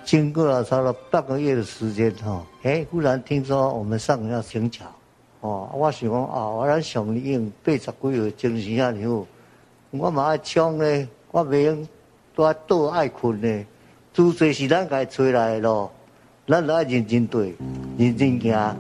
[0.04, 4.86] 经过了差不多半个月的时间哈，哎，忽然听说我们上人要请假，
[5.42, 9.28] 哦，我想讲啊，我来上应八十几个精神啊，然后
[9.92, 11.88] 我嘛爱抢呢，我袂用
[12.36, 13.65] 都爱倒爱困呢，
[14.13, 15.91] 诸多是咱该找来的咯，
[16.48, 17.54] 咱都爱认真对，
[17.98, 18.78] 认真行。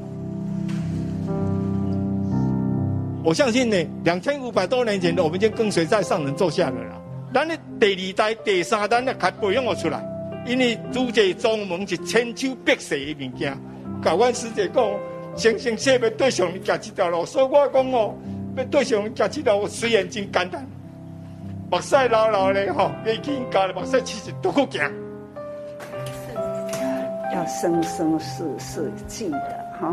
[3.23, 7.01] 我相信呢，两千五百多年前的我们已经跟随在上人走下了啦。
[7.33, 10.03] 咱的第二代、第三代呢，才培养我出来。
[10.45, 13.57] 因为祖籍宗门是千秋百世的物件。
[14.03, 14.83] 教阮师姐讲，
[15.37, 18.13] 生生世世对上人行这条路，所以我讲哦，
[18.57, 20.67] 要对上人行这条路，虽然真简单，
[21.73, 24.79] 目屎流流的吼，已经教了目屎其实都够行。
[27.33, 29.39] 要生生世世记得
[29.81, 29.91] 哈。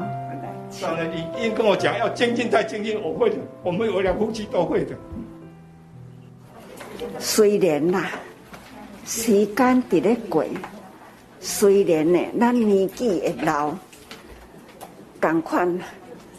[0.83, 4.95] 当然，你因跟我讲要精进再精进，我会的，我们有两夫妻都会的。
[7.19, 8.05] 虽然呐，
[9.07, 10.45] 时间伫咧过，
[11.41, 13.75] 虽然呢，咱年纪会老，
[15.19, 15.67] 同款，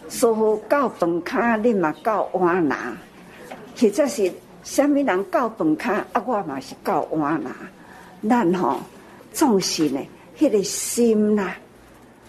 [0.08, 2.96] 师父到饭卡，你嘛到碗拿，
[3.76, 4.32] 或者是
[4.64, 7.56] 啥物人到饭卡，啊，我嘛是到碗啦，
[8.28, 8.80] 咱吼
[9.34, 10.00] 总是呢，
[10.38, 11.54] 迄个心呐，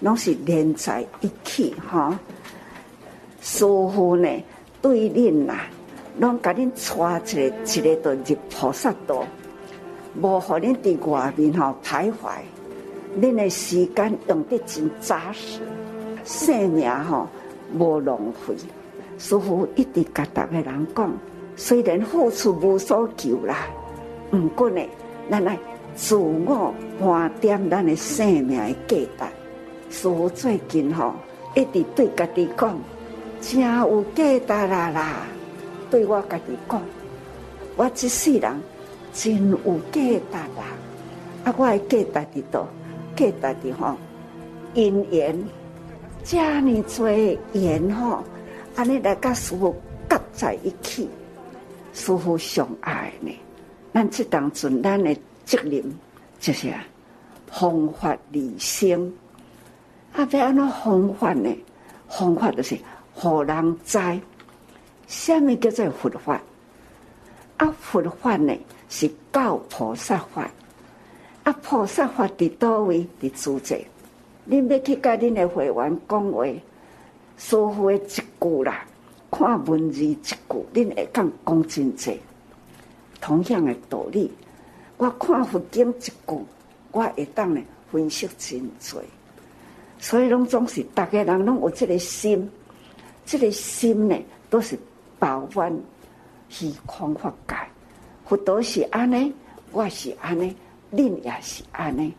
[0.00, 2.14] 拢是连在一起吼。
[3.40, 4.28] 师父呢，
[4.80, 5.54] 对恁呐。
[6.18, 9.24] 拢甲恁带一个一个到入菩萨道，
[10.20, 12.40] 无互恁伫外面吼徘徊。
[13.18, 15.60] 恁的时间用得真扎实，
[16.24, 17.26] 生命吼
[17.78, 18.54] 无浪费。
[19.18, 21.12] 师父一直甲逐个人讲，
[21.64, 23.68] 虽然付出无所求啦，
[24.32, 24.82] 毋过呢，
[25.30, 25.56] 咱来
[25.94, 29.24] 自我盘点咱的生命的价值。
[29.88, 31.14] 师父最近吼
[31.54, 32.76] 一直对家己讲，
[33.40, 35.24] 真有价值啦啦。
[35.88, 36.82] 对我家己讲，
[37.76, 38.60] 我这世人
[39.12, 39.56] 真有
[39.92, 40.64] 价值啦！
[41.44, 42.66] 啊，我的价值伫多，
[43.14, 43.94] 价值伫吼
[44.74, 45.38] 因缘，
[46.24, 47.08] 这么多
[47.52, 48.24] 缘吼，
[48.74, 49.76] 安尼来甲师父
[50.08, 51.08] 夹在一起，
[51.92, 53.30] 师父上爱呢。
[53.92, 55.82] 咱这当阵咱的责任
[56.40, 56.84] 就是啊，
[57.50, 59.12] 方法利生。
[60.12, 61.54] 啊，要安怎方法呢？
[62.08, 62.78] 方法就是
[63.14, 63.98] 互人知。
[65.06, 66.40] 什么叫做佛法？
[67.58, 68.56] 啊，佛法呢
[68.88, 70.50] 是教菩萨法。
[71.44, 73.06] 啊，菩萨法伫叨位？
[73.20, 73.84] 伫自在。
[74.48, 76.44] 恁要去甲恁的会员讲话，
[77.36, 78.84] 师父的一句啦，
[79.32, 80.36] 看文字一句，
[80.72, 82.20] 恁会讲讲真济。
[83.20, 84.30] 同样的道理，
[84.98, 86.46] 我看佛经一句，
[86.92, 88.96] 我会当呢分析真济。
[89.98, 92.48] 所以拢总是大家人拢有这个心，
[93.26, 94.16] 这个心呢
[94.48, 94.78] 都是。
[95.18, 95.80] 保温
[96.48, 97.54] 虚空法界，
[98.26, 99.32] 佛陀是安尼，
[99.70, 100.52] 我是安尼，
[100.92, 102.12] 恁也是安尼。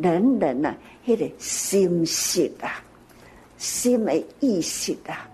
[0.00, 0.74] 人人啊，
[1.06, 2.82] 迄个心识啊，
[3.58, 5.30] 心的意识啊，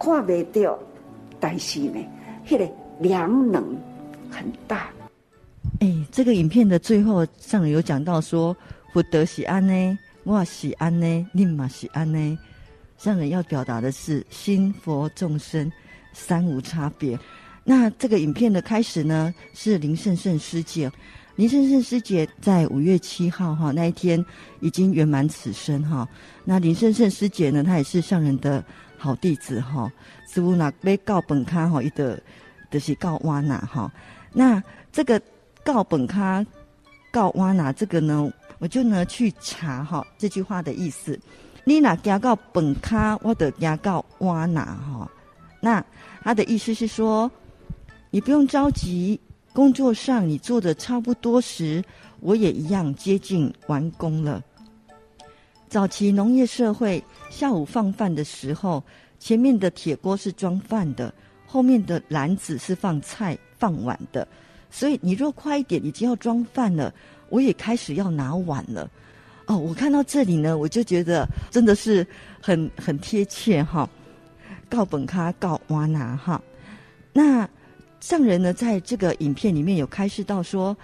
[0.00, 0.78] 看未到，
[1.38, 2.04] 但是呢，
[2.46, 2.66] 迄个
[2.98, 3.62] 量能
[4.30, 4.88] 很大。
[5.80, 8.56] 哎，这个影片的最后上有讲到说，
[8.92, 12.38] 佛陀是安呢，我喜安尼，恁嘛喜安呢。
[12.96, 15.70] 上人要表达的是心佛众生。
[16.12, 17.16] 三无差别。
[17.62, 20.90] 那这个影片的开始呢，是林胜胜师姐。
[21.36, 24.22] 林胜胜师姐在五月七号哈那一天
[24.58, 26.06] 已经圆满此生哈。
[26.44, 28.62] 那林胜胜师姐呢，她也是上人的
[29.00, 29.90] 好弟子哈。
[30.28, 32.20] 师父那被告本咖哈，一个
[32.70, 33.90] 就是告瓦纳哈。
[34.32, 35.20] 那这个
[35.64, 36.46] 告本咖
[37.10, 41.18] 告瓦纳这个呢，我就呢去查哈这句话的意思。
[41.64, 45.10] 你那加告本咖，我得加告瓦纳哈。
[45.60, 45.84] 那
[46.22, 47.30] 他的意思是说，
[48.10, 49.20] 你不用着急，
[49.52, 51.84] 工作上你做的差不多时，
[52.20, 54.42] 我也一样接近完工了。
[55.68, 58.84] 早期农业社会，下午放饭的时候，
[59.18, 61.14] 前面的铁锅是装饭的，
[61.46, 64.28] 后面的篮子是放菜放碗的，
[64.68, 66.92] 所以你若快一点，已经要装饭了，
[67.30, 68.90] 我也开始要拿碗了。
[69.46, 72.06] 哦，我看到这里呢，我就觉得真的是
[72.42, 73.88] 很很贴切哈。
[74.68, 76.40] 告本咖告哇拿哈，
[77.12, 77.48] 那
[78.00, 80.76] 上人呢，在这个影片里面有开示到说，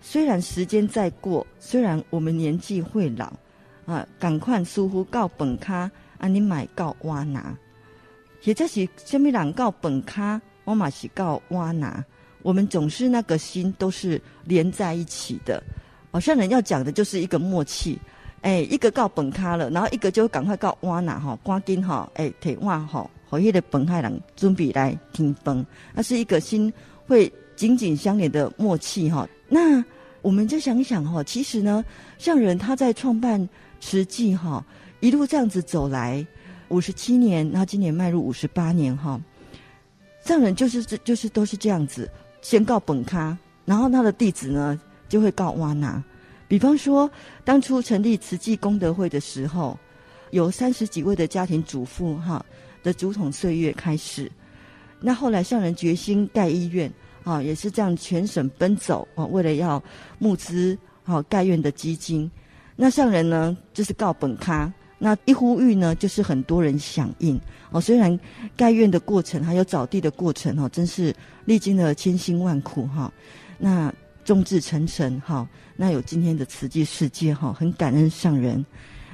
[0.00, 3.32] 虽然时间在过，虽然我们年纪会老
[3.86, 7.56] 啊，赶快疏忽告本咖啊，你买告哇拿，
[8.42, 12.04] 也就是什么人告本咖，我嘛是告哇拿，
[12.42, 15.62] 我们总是那个心都是连在一起的。
[16.10, 17.98] 好像人要讲的就是一个默契，
[18.42, 26.72] 哎，一个告本咖了，然后一个就赶快告瓦拿哈，赶紧哈，哎，提碗哈，和那个本海人准备来听崩，那是一个心
[27.06, 29.28] 会紧紧相连的默契哈。
[29.48, 29.84] 那
[30.22, 31.84] 我们就想想哈，其实呢，
[32.16, 33.48] 像人他在创办
[33.84, 34.64] 慈济哈，
[35.00, 36.26] 一路这样子走来
[36.68, 39.20] 五十七年，然后今年迈入五十八年哈，
[40.24, 42.10] 上人就是这就是都是这样子，
[42.40, 44.80] 先告本咖，然后他的弟子呢。
[45.06, 46.02] 就会告哇拿，
[46.48, 47.08] 比方说
[47.44, 49.78] 当初成立慈济功德会的时候，
[50.30, 52.44] 有三十几位的家庭主妇哈
[52.82, 54.32] 的竹筒岁月开始，
[54.98, 56.90] 那后来上人决心盖医院
[57.22, 59.80] 啊，也是这样全省奔走啊，为了要
[60.18, 62.28] 募资好盖院的基金，
[62.76, 68.18] 那上人呢就是告本咖，那一呼吁呢就是很多人响应哦，虽然
[68.56, 71.14] 盖院的过程还有找地的过程哦，真是
[71.44, 73.12] 历经了千辛万苦哈，
[73.58, 73.92] 那。
[74.24, 75.46] 众志成城，哈，
[75.76, 78.64] 那有今天的慈济世界，哈，很感恩上人。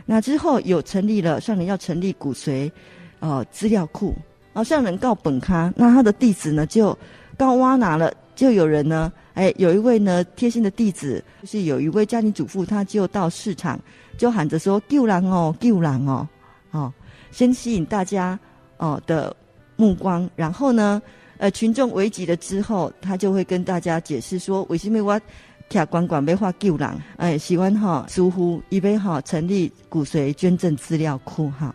[0.06, 2.70] 那之后有成立了上人要成立骨髓，
[3.18, 4.14] 呃，资料库，
[4.52, 6.96] 然后上人告本咖，那他的弟子呢就
[7.36, 13.78] 告哇拿了，就有人呢，哎，有一位呢贴心的弟子，就是有一位家庭主妇，他就到市场
[14.16, 16.26] 就喊着说救人哦，救人哦，
[16.70, 16.91] 哦，
[17.30, 18.41] 先吸引大家
[18.78, 19.36] 哦的
[19.76, 21.03] 目光，然后呢。
[21.36, 25.18] 呃，群众围集了之后，他就会跟大家解释说：“为什么我
[25.70, 26.86] 卡管管没画救人？
[27.16, 31.74] 哎，喜欢哈，疏忽以为哈成立骨髓捐赠资料库哈。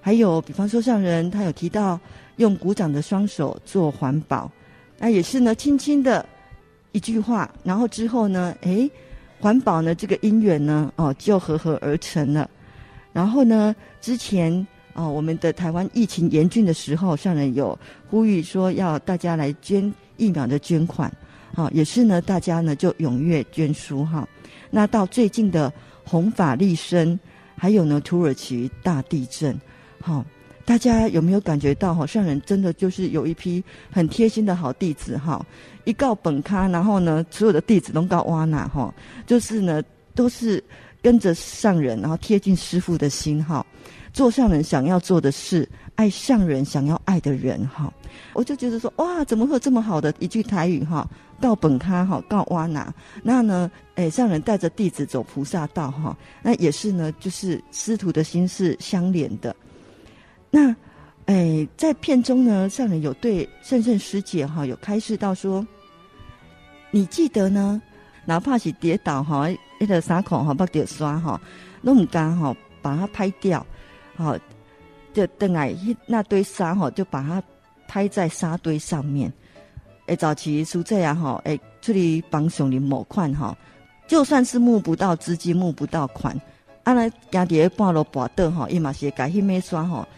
[0.00, 2.00] 还有，比方说上人他有提到
[2.38, 4.50] 用鼓掌的双手做环保，
[4.98, 6.26] 那也是呢，轻轻的
[6.92, 8.90] 一句话，然后之后呢，哎，
[9.40, 12.50] 环保呢这个因缘呢，哦，就合合而成了。
[13.12, 14.66] 然后呢，之前。
[14.94, 17.78] 哦，我们的台湾疫情严峻的时候，上人有
[18.10, 21.08] 呼吁说要大家来捐疫苗的捐款，
[21.54, 24.26] 好、哦，也是呢，大家呢就踊跃捐书哈、
[24.70, 25.72] 那到最近的
[26.02, 27.16] 弘法利生，
[27.56, 29.56] 还有呢土耳其大地震，
[30.00, 30.24] 好、
[30.68, 32.06] 大家有没有感觉到哈？
[32.06, 35.46] 上人真的就是有一批很贴心的好弟子哈、哦，
[35.84, 38.94] 一告本咖，然后呢所有的弟子都告哇那哈，
[39.26, 39.82] 就是呢
[40.14, 40.62] 都是
[41.00, 43.60] 跟着上人，然后贴近师傅的心哈。
[43.60, 43.66] 哦
[44.10, 47.92] 做上人想要做的事，爱上人想要爱的人，哈，
[48.32, 51.08] 我就觉得说，哇，怎么会有这么好的一句台语，哈，
[51.40, 52.92] 告本咖，哈，告哇那，
[53.22, 59.54] 那呢，哎，上人带着弟子走菩萨道，哈，那也是呢，就是师徒的心是相连的。
[60.58, 60.76] 那，
[61.26, 65.64] 哎，在片中呢，上人有对圣圣师姐，哈，有开示到说，
[66.90, 67.80] 你记得呢，
[68.24, 69.48] 哪怕是跌倒，哈，
[69.78, 71.40] 一个伤口，哈，不掉刷，哈，
[71.84, 73.64] 都唔敢，哈，把它拍掉。
[74.16, 74.36] 好，
[75.14, 75.72] 就等来
[76.06, 77.40] 那堆沙哈，就把它
[77.86, 79.32] 拍在沙堆上面。
[80.06, 83.56] 哎，早期是这样哈，哎，处理帮熊的某款哈，
[84.08, 86.36] 就算是募不到资金、募不到款，
[86.84, 90.08] 阿来家底半路跋倒哈，伊嘛是会改迄枚刷哈，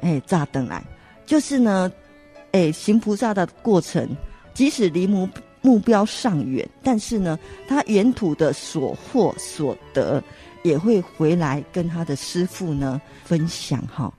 [0.00, 0.82] 诶，炸等来，
[1.26, 1.90] 就是呢，
[2.52, 4.08] 诶，行菩萨的过程，
[4.54, 5.28] 即使离目
[5.60, 10.22] 目标尚远，但是呢，他沿途的所获所得。
[10.64, 14.12] 也会回来跟他的师父呢分享哈，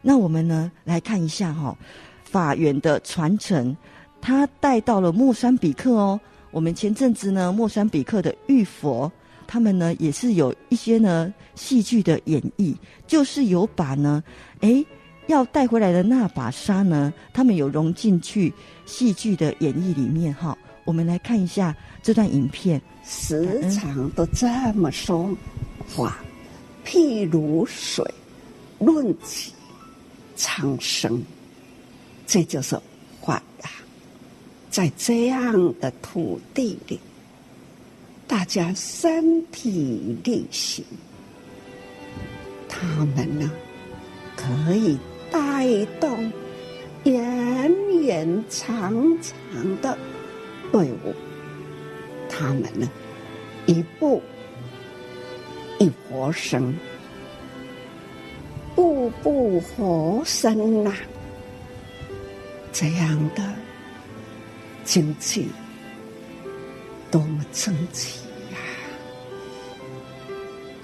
[0.00, 1.76] 那我们呢来看一下哈，
[2.24, 3.76] 法缘的传承，
[4.18, 6.18] 他带到了莫桑比克哦。
[6.50, 9.12] 我们前阵子呢，莫桑比克的玉佛，
[9.46, 12.74] 他们呢也是有一些呢戏剧的演绎，
[13.06, 14.24] 就是有把呢，
[14.60, 14.84] 诶
[15.32, 18.52] 要带回来的那把沙呢，他们有融进去
[18.86, 20.56] 戏剧的演绎里面哈。
[20.84, 25.34] 我们来看一下这段影片，时常都这么说。
[25.96, 26.18] 话
[26.84, 28.04] 譬如水，
[28.78, 29.52] 润其
[30.36, 31.22] 苍生，
[32.26, 32.78] 这就是
[33.20, 33.70] 话呀。
[34.70, 36.98] 在这样的土地里，
[38.26, 40.84] 大家身体力行，
[42.68, 43.50] 他们呢
[44.34, 44.98] 可以
[45.32, 45.66] 带
[45.98, 46.30] 动
[47.04, 47.74] 源
[48.04, 49.98] 远长长的
[50.70, 51.12] 队伍，
[52.28, 52.88] 他们呢
[53.66, 54.22] 一步。
[55.78, 56.72] 一活生，
[58.76, 60.94] 步步活生呐、
[62.72, 63.42] 这样的
[64.84, 65.48] 经济
[67.10, 68.20] 多么争气
[68.52, 68.58] 呀！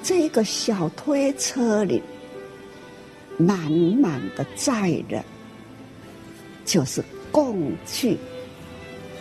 [0.02, 2.02] 这个小推车里
[3.38, 5.24] 满满的载着，
[6.66, 8.18] 就是共去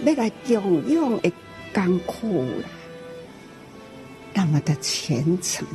[0.04, 1.32] 要来中央的
[1.74, 2.66] 艰苦了。
[4.34, 4.60] 那么？
[4.62, 5.66] 的虔诚，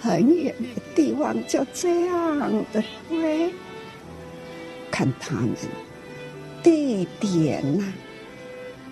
[0.00, 3.52] 很远的地方就这样的推，
[4.90, 5.54] 看他们
[6.62, 7.84] 地点呐、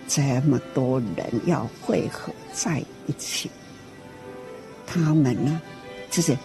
[0.07, 0.61] 这么？
[0.75, 3.51] 多人要汇合在一起，
[4.87, 5.61] 他们呢，
[6.11, 6.37] 就是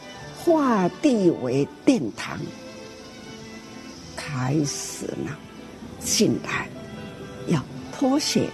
[0.44, 2.40] 化地为殿堂，
[4.16, 5.38] 开始呢
[6.00, 6.68] 进来
[7.48, 8.50] 要脱鞋，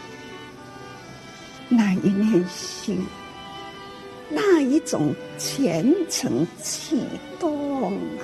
[1.69, 3.01] 那一念心。
[4.29, 7.01] 那一种虔诚启
[7.39, 8.21] 动啊，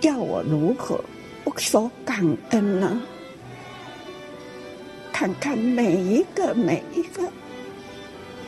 [0.00, 0.98] 要我如何
[1.44, 2.98] 不说感恩呢？
[5.12, 7.30] 看看每一个每一个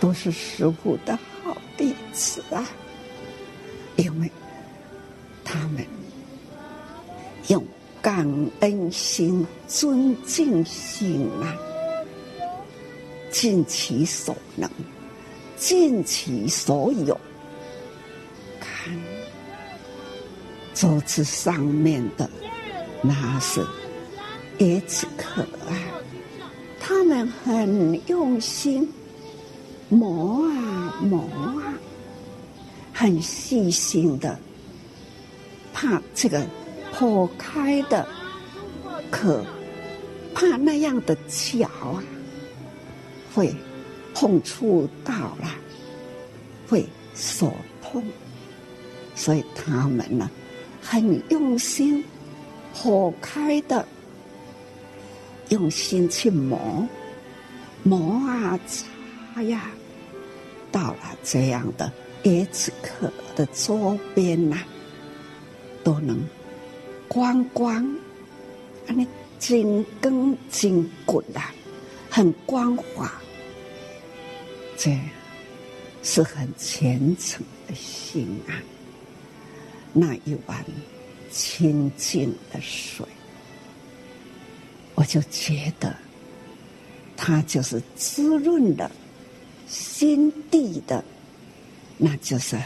[0.00, 2.64] 都是师父的好弟子啊，
[3.96, 4.30] 因为
[5.42, 5.84] 他们
[7.48, 7.60] 用
[8.00, 8.24] 感
[8.60, 11.58] 恩心、尊敬心啊，
[13.32, 14.70] 尽其所能。
[15.56, 17.20] 尽其所有，
[18.60, 18.96] 看
[20.74, 22.30] 桌子上面的
[23.02, 23.60] 那是
[24.58, 25.74] 椰子壳啊，
[26.80, 28.88] 他们很用心
[29.88, 31.61] 磨啊磨啊，
[33.02, 34.38] 很细心的，
[35.72, 36.46] 怕这个
[36.92, 38.06] 破开的
[39.10, 39.44] 壳，
[40.32, 42.04] 怕那样的脚啊
[43.34, 43.52] 会。
[44.14, 45.48] 碰触到了
[46.68, 48.04] 会手痛，
[49.16, 50.30] 所以他们呢
[50.82, 52.04] 很用心，
[52.76, 53.84] 剖开的
[55.48, 56.86] 用心去磨
[57.82, 59.70] 磨啊擦呀，
[60.70, 61.90] 到了这样的
[62.24, 64.58] 椰子壳的周边呐、
[65.82, 66.20] 都能
[67.08, 67.84] 光光，
[68.86, 69.06] 啊，那
[69.38, 71.52] 紧根紧骨啊，
[72.08, 73.12] 很光滑。
[74.76, 74.98] 这
[76.02, 78.58] 是很虔诚的心啊！
[79.92, 80.64] 那一碗
[81.30, 83.06] 清净的水，
[84.94, 85.94] 我就觉得
[87.16, 88.90] 它就是滋润了
[89.68, 91.04] 心地的，
[92.04, 92.58] 那就是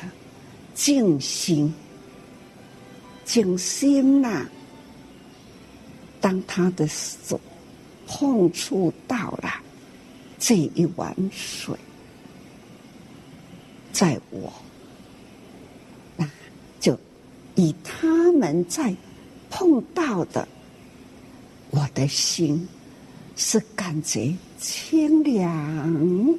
[0.75, 1.75] 静心。
[3.23, 4.51] 静心呐、啊，
[6.21, 7.39] 当他的手
[8.07, 9.53] 碰触到了
[10.39, 11.77] 这一碗水。
[13.93, 14.53] 在我，
[16.17, 16.31] 那
[16.79, 16.97] 就
[17.57, 18.95] 以他们在
[19.51, 20.47] 碰到的，
[21.71, 22.69] 我的心
[23.35, 26.39] 是感觉清凉，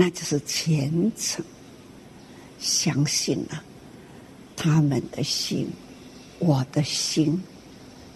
[0.00, 1.44] 那就是虔诚，
[2.58, 3.64] 相信了、啊、
[4.56, 5.70] 他们的心，
[6.38, 7.38] 我的心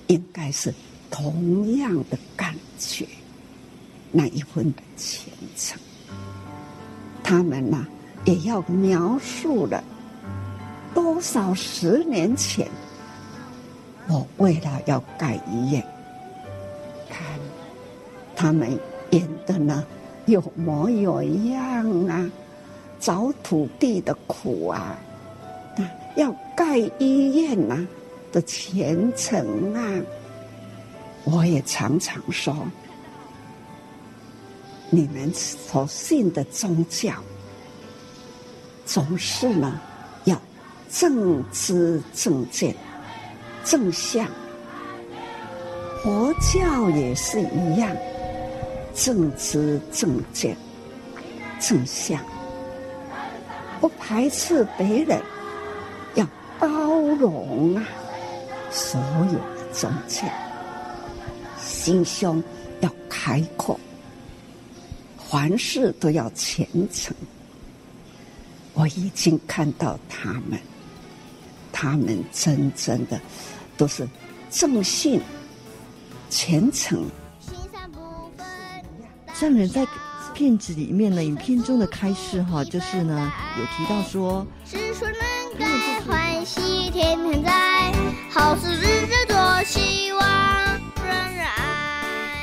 [0.06, 0.72] 应该是
[1.10, 3.06] 同样的感觉，
[4.10, 5.78] 那一份的虔诚。
[7.22, 7.86] 他们呐、
[8.24, 9.84] 也要描述了
[10.94, 12.66] 多少十年前，
[14.08, 15.86] 我为了要盖医院，
[17.10, 17.20] 看
[18.34, 18.70] 他们
[19.10, 19.84] 演的呢，
[20.26, 22.30] 有模有样啊，
[22.98, 24.98] 找土地的苦啊，
[25.76, 27.88] 啊，要盖医院呐、啊、
[28.32, 30.00] 的虔诚啊，
[31.24, 32.56] 我也常常说。
[34.90, 37.12] 你们所信的宗教，
[38.86, 39.80] 总是呢
[40.24, 40.40] 要
[40.88, 42.74] 正知正见、
[43.64, 44.26] 正向。
[46.02, 47.90] 佛教也是一样，
[48.94, 50.56] 正知正见、
[51.60, 52.20] 正向，
[53.80, 55.20] 不排斥别人，
[56.14, 56.24] 要
[56.60, 56.68] 包
[57.18, 57.84] 容啊
[58.70, 60.22] 所有的宗教，
[61.60, 62.42] 心胸
[62.80, 63.78] 要开阔。
[65.28, 67.12] 凡事都要虔诚，
[68.74, 70.58] 我已经看到他们，
[71.72, 73.20] 他们真正的
[73.76, 74.08] 都是
[74.50, 75.20] 正信、
[76.30, 77.04] 虔诚。
[79.34, 79.84] 上人在
[80.32, 87.92] 片子里面呢，影片中的开始哈，就是呢有提到说，师出能改欢喜天天在，
[88.30, 90.13] 好事日日多希望。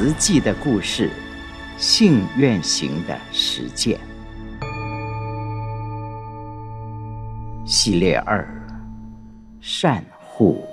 [0.00, 1.10] 慈济的故事，
[1.76, 4.00] 信愿行的实践，
[7.66, 8.48] 系列二：
[9.60, 10.64] 善护。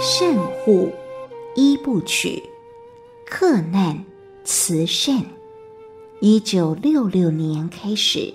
[0.00, 0.34] 善
[0.64, 0.90] 护
[1.54, 2.42] 一部曲，
[3.26, 4.02] 克难
[4.42, 5.22] 慈善。
[6.22, 8.32] 一九六六年开始，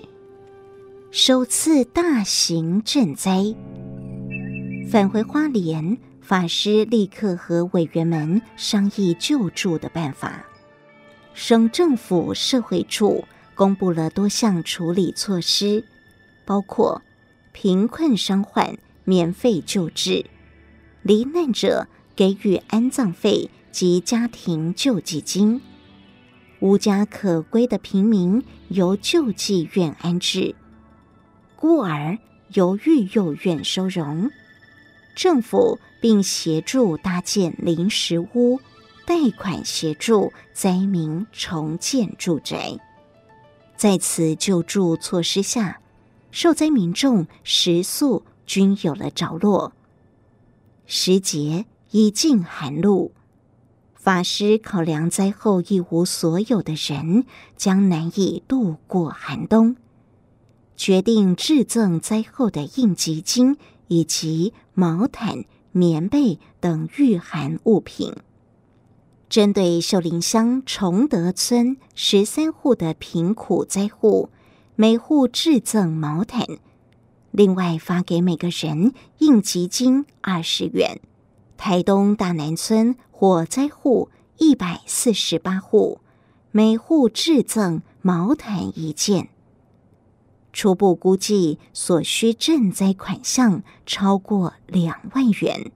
[1.10, 3.52] 首次大型赈灾，
[4.88, 10.46] 返回花莲，法师立刻和委员们商议救助的办法。
[11.34, 15.84] 省政府社会处公布了多项处理措施，
[16.46, 17.02] 包括
[17.52, 20.24] 贫困伤患免费救治。
[21.02, 25.60] 罹难者给予安葬费及家庭救济金，
[26.60, 30.54] 无家可归的平民由救济院安置，
[31.54, 32.16] 孤儿
[32.54, 34.30] 由育幼院收容，
[35.14, 38.60] 政府并协助搭建临时屋，
[39.06, 42.78] 贷款协助灾民重建住宅。
[43.74, 45.80] 在此救助措施下，
[46.30, 49.72] 受灾民众食宿均有了着落。
[50.84, 53.12] 时节已近寒露，
[53.94, 57.24] 法师考量灾后一无所有的人
[57.56, 59.76] 将难以度过寒冬，
[60.76, 63.56] 决定制赠灾后的应急金
[63.88, 65.46] 以及毛毯、
[65.76, 68.14] 棉被等御寒物品。
[69.28, 74.30] 针对秀林乡崇德村十三户的贫苦灾户，
[74.76, 76.46] 每户致赠毛毯。
[77.32, 81.00] 另外发给每个人应急金二十元。
[81.56, 85.98] 台东大南村火灾户一百四十八户，
[86.52, 89.30] 每户致赠毛毯一件。
[90.54, 95.72] 初步估计所需赈灾款项超过两万元。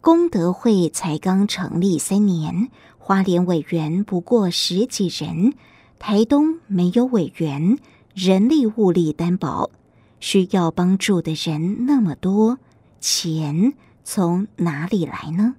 [0.00, 2.68] 功德会才刚成立三年，
[2.98, 5.54] 花莲委员不过十几人，
[6.00, 7.78] 台东没有委员，
[8.12, 9.70] 人力物力担保。
[10.18, 12.58] 需要帮助的人那么多，
[13.00, 15.54] 钱从哪里来呢？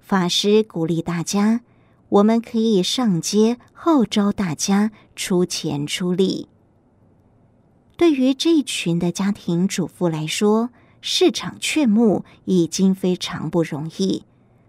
[0.00, 1.60] 法师鼓励大家，
[2.08, 6.48] 我们可以上街号召大家出钱出力。
[7.96, 10.70] 对于这一群的家庭主妇来说，
[11.00, 14.24] 市场劝募已经非常不容易，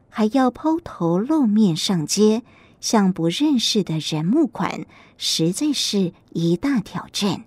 [0.10, 2.44] 还要抛头露面上街
[2.80, 4.86] 向不认识的人募款，
[5.18, 7.46] 实在是一大挑战。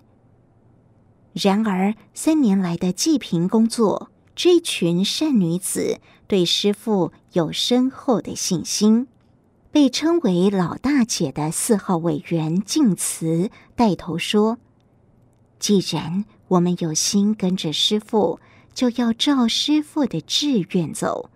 [1.33, 9.07] 然而，三年来的济贫工作，这群善女子对师傅有深厚的信心。
[9.69, 14.57] 被称为老大姐的四号委员静慈带头说
[15.59, 18.39] ：“既然我们有心跟着师傅，
[18.73, 21.29] 就要照师傅的志愿走。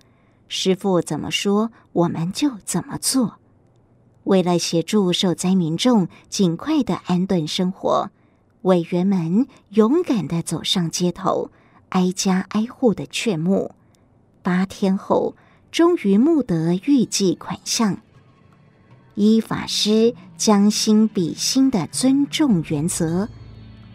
[0.47, 3.37] 师傅怎么说，我们就怎么做。
[4.25, 8.11] 为了协助受灾民众尽快的安顿生活。”
[8.63, 11.49] 委员们勇敢的走上街头，
[11.89, 13.71] 挨家挨户的劝募。
[14.43, 15.35] 八天后，
[15.71, 17.97] 终于募得预计款项。
[19.15, 23.29] 依法师将心比心的尊重原则，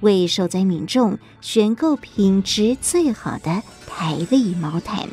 [0.01, 5.09] 为受灾民众选购品质最好的台历毛毯。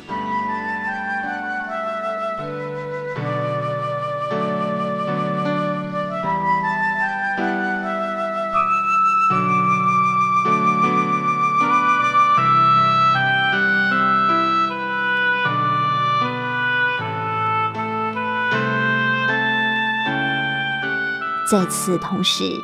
[21.46, 22.60] 在此同时，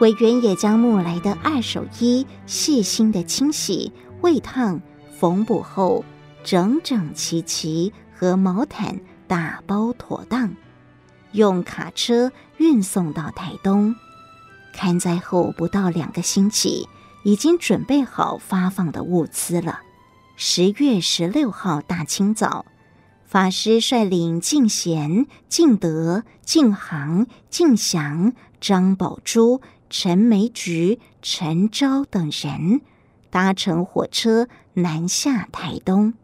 [0.00, 3.92] 委员也将募来的二手衣细心的清洗、
[4.22, 4.80] 煨烫、
[5.18, 6.04] 缝补后，
[6.44, 10.54] 整整齐齐和毛毯打包妥当，
[11.32, 13.96] 用卡车运送到台东。
[14.72, 16.88] 看灾后不到两个星期，
[17.24, 19.80] 已经准备好发放的物资了。
[20.36, 22.64] 十月十六号大清早，
[23.26, 29.60] 法师率领敬贤、敬德、敬行、敬祥、张宝珠、
[29.90, 32.82] 陈梅菊、陈昭等人，
[33.30, 36.14] 搭乘火车南下台东，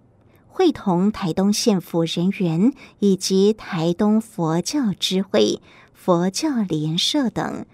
[0.47, 5.61] 会同台东县府人员以及台东佛教知会、
[5.93, 7.65] 佛教联社等，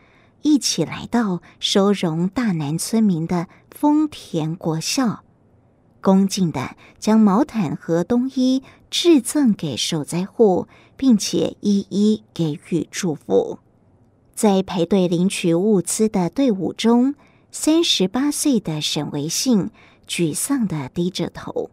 [0.43, 5.25] 一起来到收容大南村民的丰田国校。
[6.01, 10.67] 恭敬地将毛毯和冬衣致赠给受灾户，
[10.97, 13.59] 并且一一给予祝福。
[14.41, 17.15] 在排队领取物资的队伍中，
[17.53, 19.69] 三十八岁的沈维信
[20.09, 21.71] 沮丧地低着头。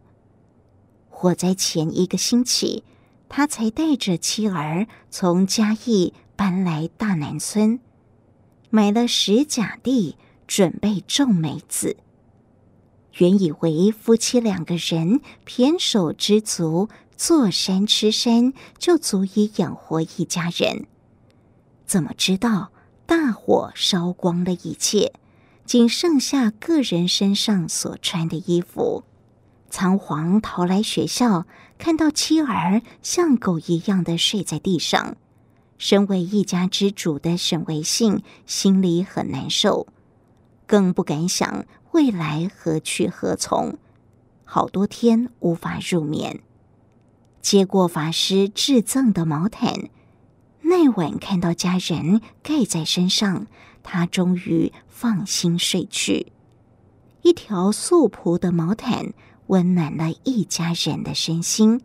[1.08, 2.84] 火灾前一个星期，
[3.26, 7.80] 他才带着妻儿从嘉义搬来大南村，
[8.68, 10.16] 买了十甲地，
[10.46, 11.96] 准备种梅子。
[13.16, 20.86] 原以为夫妻两个人胼手知足，坐山吃山就足以养活一家人，
[21.88, 22.70] 怎么知道
[23.06, 25.14] 大火烧光了一切，
[25.64, 29.04] 仅剩下个人身上所穿的衣服。
[29.70, 31.46] 仓皇逃来学校，
[31.78, 35.16] 看到妻儿像狗一样的睡在地上，
[35.78, 39.86] 身为一家之主的沈维信心里很难受，
[40.66, 41.64] 更不敢想。
[41.92, 43.78] 未来何去何从？
[44.44, 46.42] 好多天无法入眠。
[47.40, 49.88] 接过法师致赠的毛毯，
[50.68, 53.46] 那晚看到家人盖在身上，
[53.82, 56.32] 他终于放心睡去。
[57.22, 59.14] 一条素朴的毛毯，
[59.46, 61.80] 温暖了一家人的身心。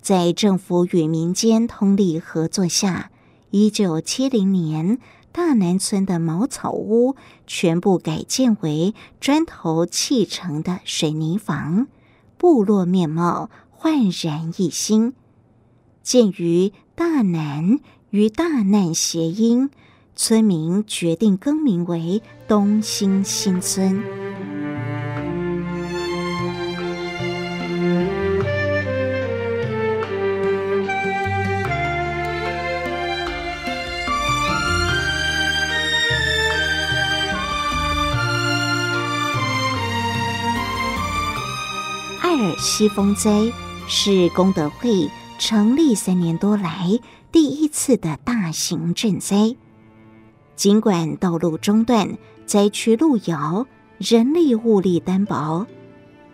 [0.00, 3.12] 在政府与民间通力合作下，
[3.50, 4.98] 一九七零年。
[5.30, 7.14] 大南村的茅草屋
[7.46, 11.86] 全部改建为砖头砌成的水泥房，
[12.36, 15.12] 部落面貌焕然一新。
[16.02, 17.78] 鉴于大南
[18.10, 19.68] 与大难谐音，
[20.16, 24.02] 村民决定更名为东兴新村。
[42.22, 43.52] 艾尔西风灾
[43.86, 46.98] 是功德会成立三年多来
[47.30, 49.54] 第一次的大型赈灾。
[50.56, 53.66] 尽管道路中断、灾区路遥、
[53.98, 55.66] 人力物力单薄，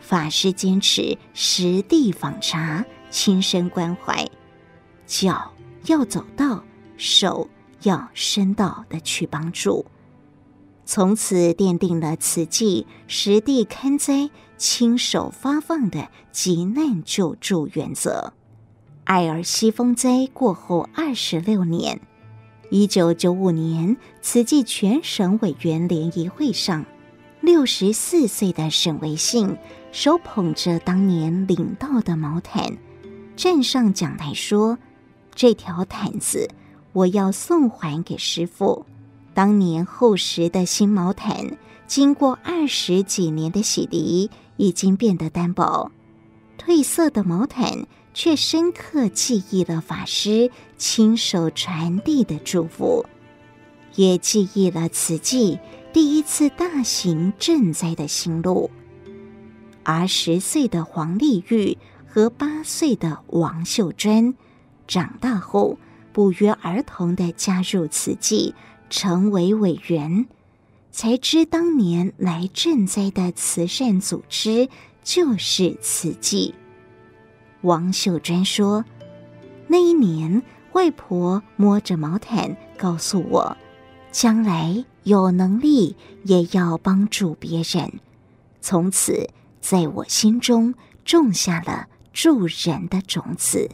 [0.01, 4.28] 法师坚持实地访查、亲身关怀，
[5.07, 5.53] 脚
[5.86, 6.64] 要走到，
[6.97, 7.49] 手
[7.82, 9.84] 要伸到的去帮助。
[10.86, 18.32] 从此奠定了慈济实地勘灾、亲手发放的急难救助原则。
[19.05, 22.00] 爱尔西风灾过后二十六年，
[22.70, 26.86] 一九九五年，慈济全省委员联谊会上，
[27.42, 29.59] 六十四岁的沈维信
[29.92, 32.78] 手捧着当年领到的毛毯，
[33.36, 34.78] 站上讲台说
[35.34, 36.48] ：“这条毯子
[36.94, 38.86] 我要送还给师父。”
[39.34, 45.92] 当年厚实的新毛毯，经过二十几年的洗涤，已经变得单薄。
[46.57, 53.04] 褪色的毛毯，却深刻记忆了法师亲手传递的祝福，
[53.96, 55.58] 也记忆了慈济
[55.92, 58.70] 第一次大型赈灾的心路。
[59.82, 64.34] 而十岁的黄丽玉和八岁的王秀专，
[64.88, 65.76] 长大后
[66.12, 68.54] 不约而同地加入慈济。
[68.90, 70.26] 成为委员，
[70.92, 74.68] 才知当年来赈灾的慈善组织
[75.02, 76.54] 就是慈济。
[77.64, 78.84] 王秀珍说
[79.68, 80.42] ：“那一年，
[80.72, 83.56] 外婆摸着毛毯告诉我，
[84.12, 87.90] 将来有能力也要帮助别人。
[88.60, 89.30] 从此，
[89.62, 90.74] 在我心中
[91.06, 93.70] 种下了助人的种子。”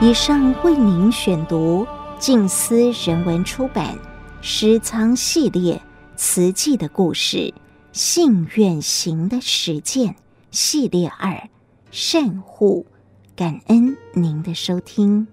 [0.00, 1.84] 以上为您选读
[2.20, 3.96] 静思人文出版
[4.40, 5.74] 《诗仓系列》
[6.14, 7.52] 词记的故事，
[7.92, 10.14] 信愿行的实践
[10.52, 11.48] 系列二
[11.90, 12.86] 善护，
[13.34, 15.26] 感恩您的收听。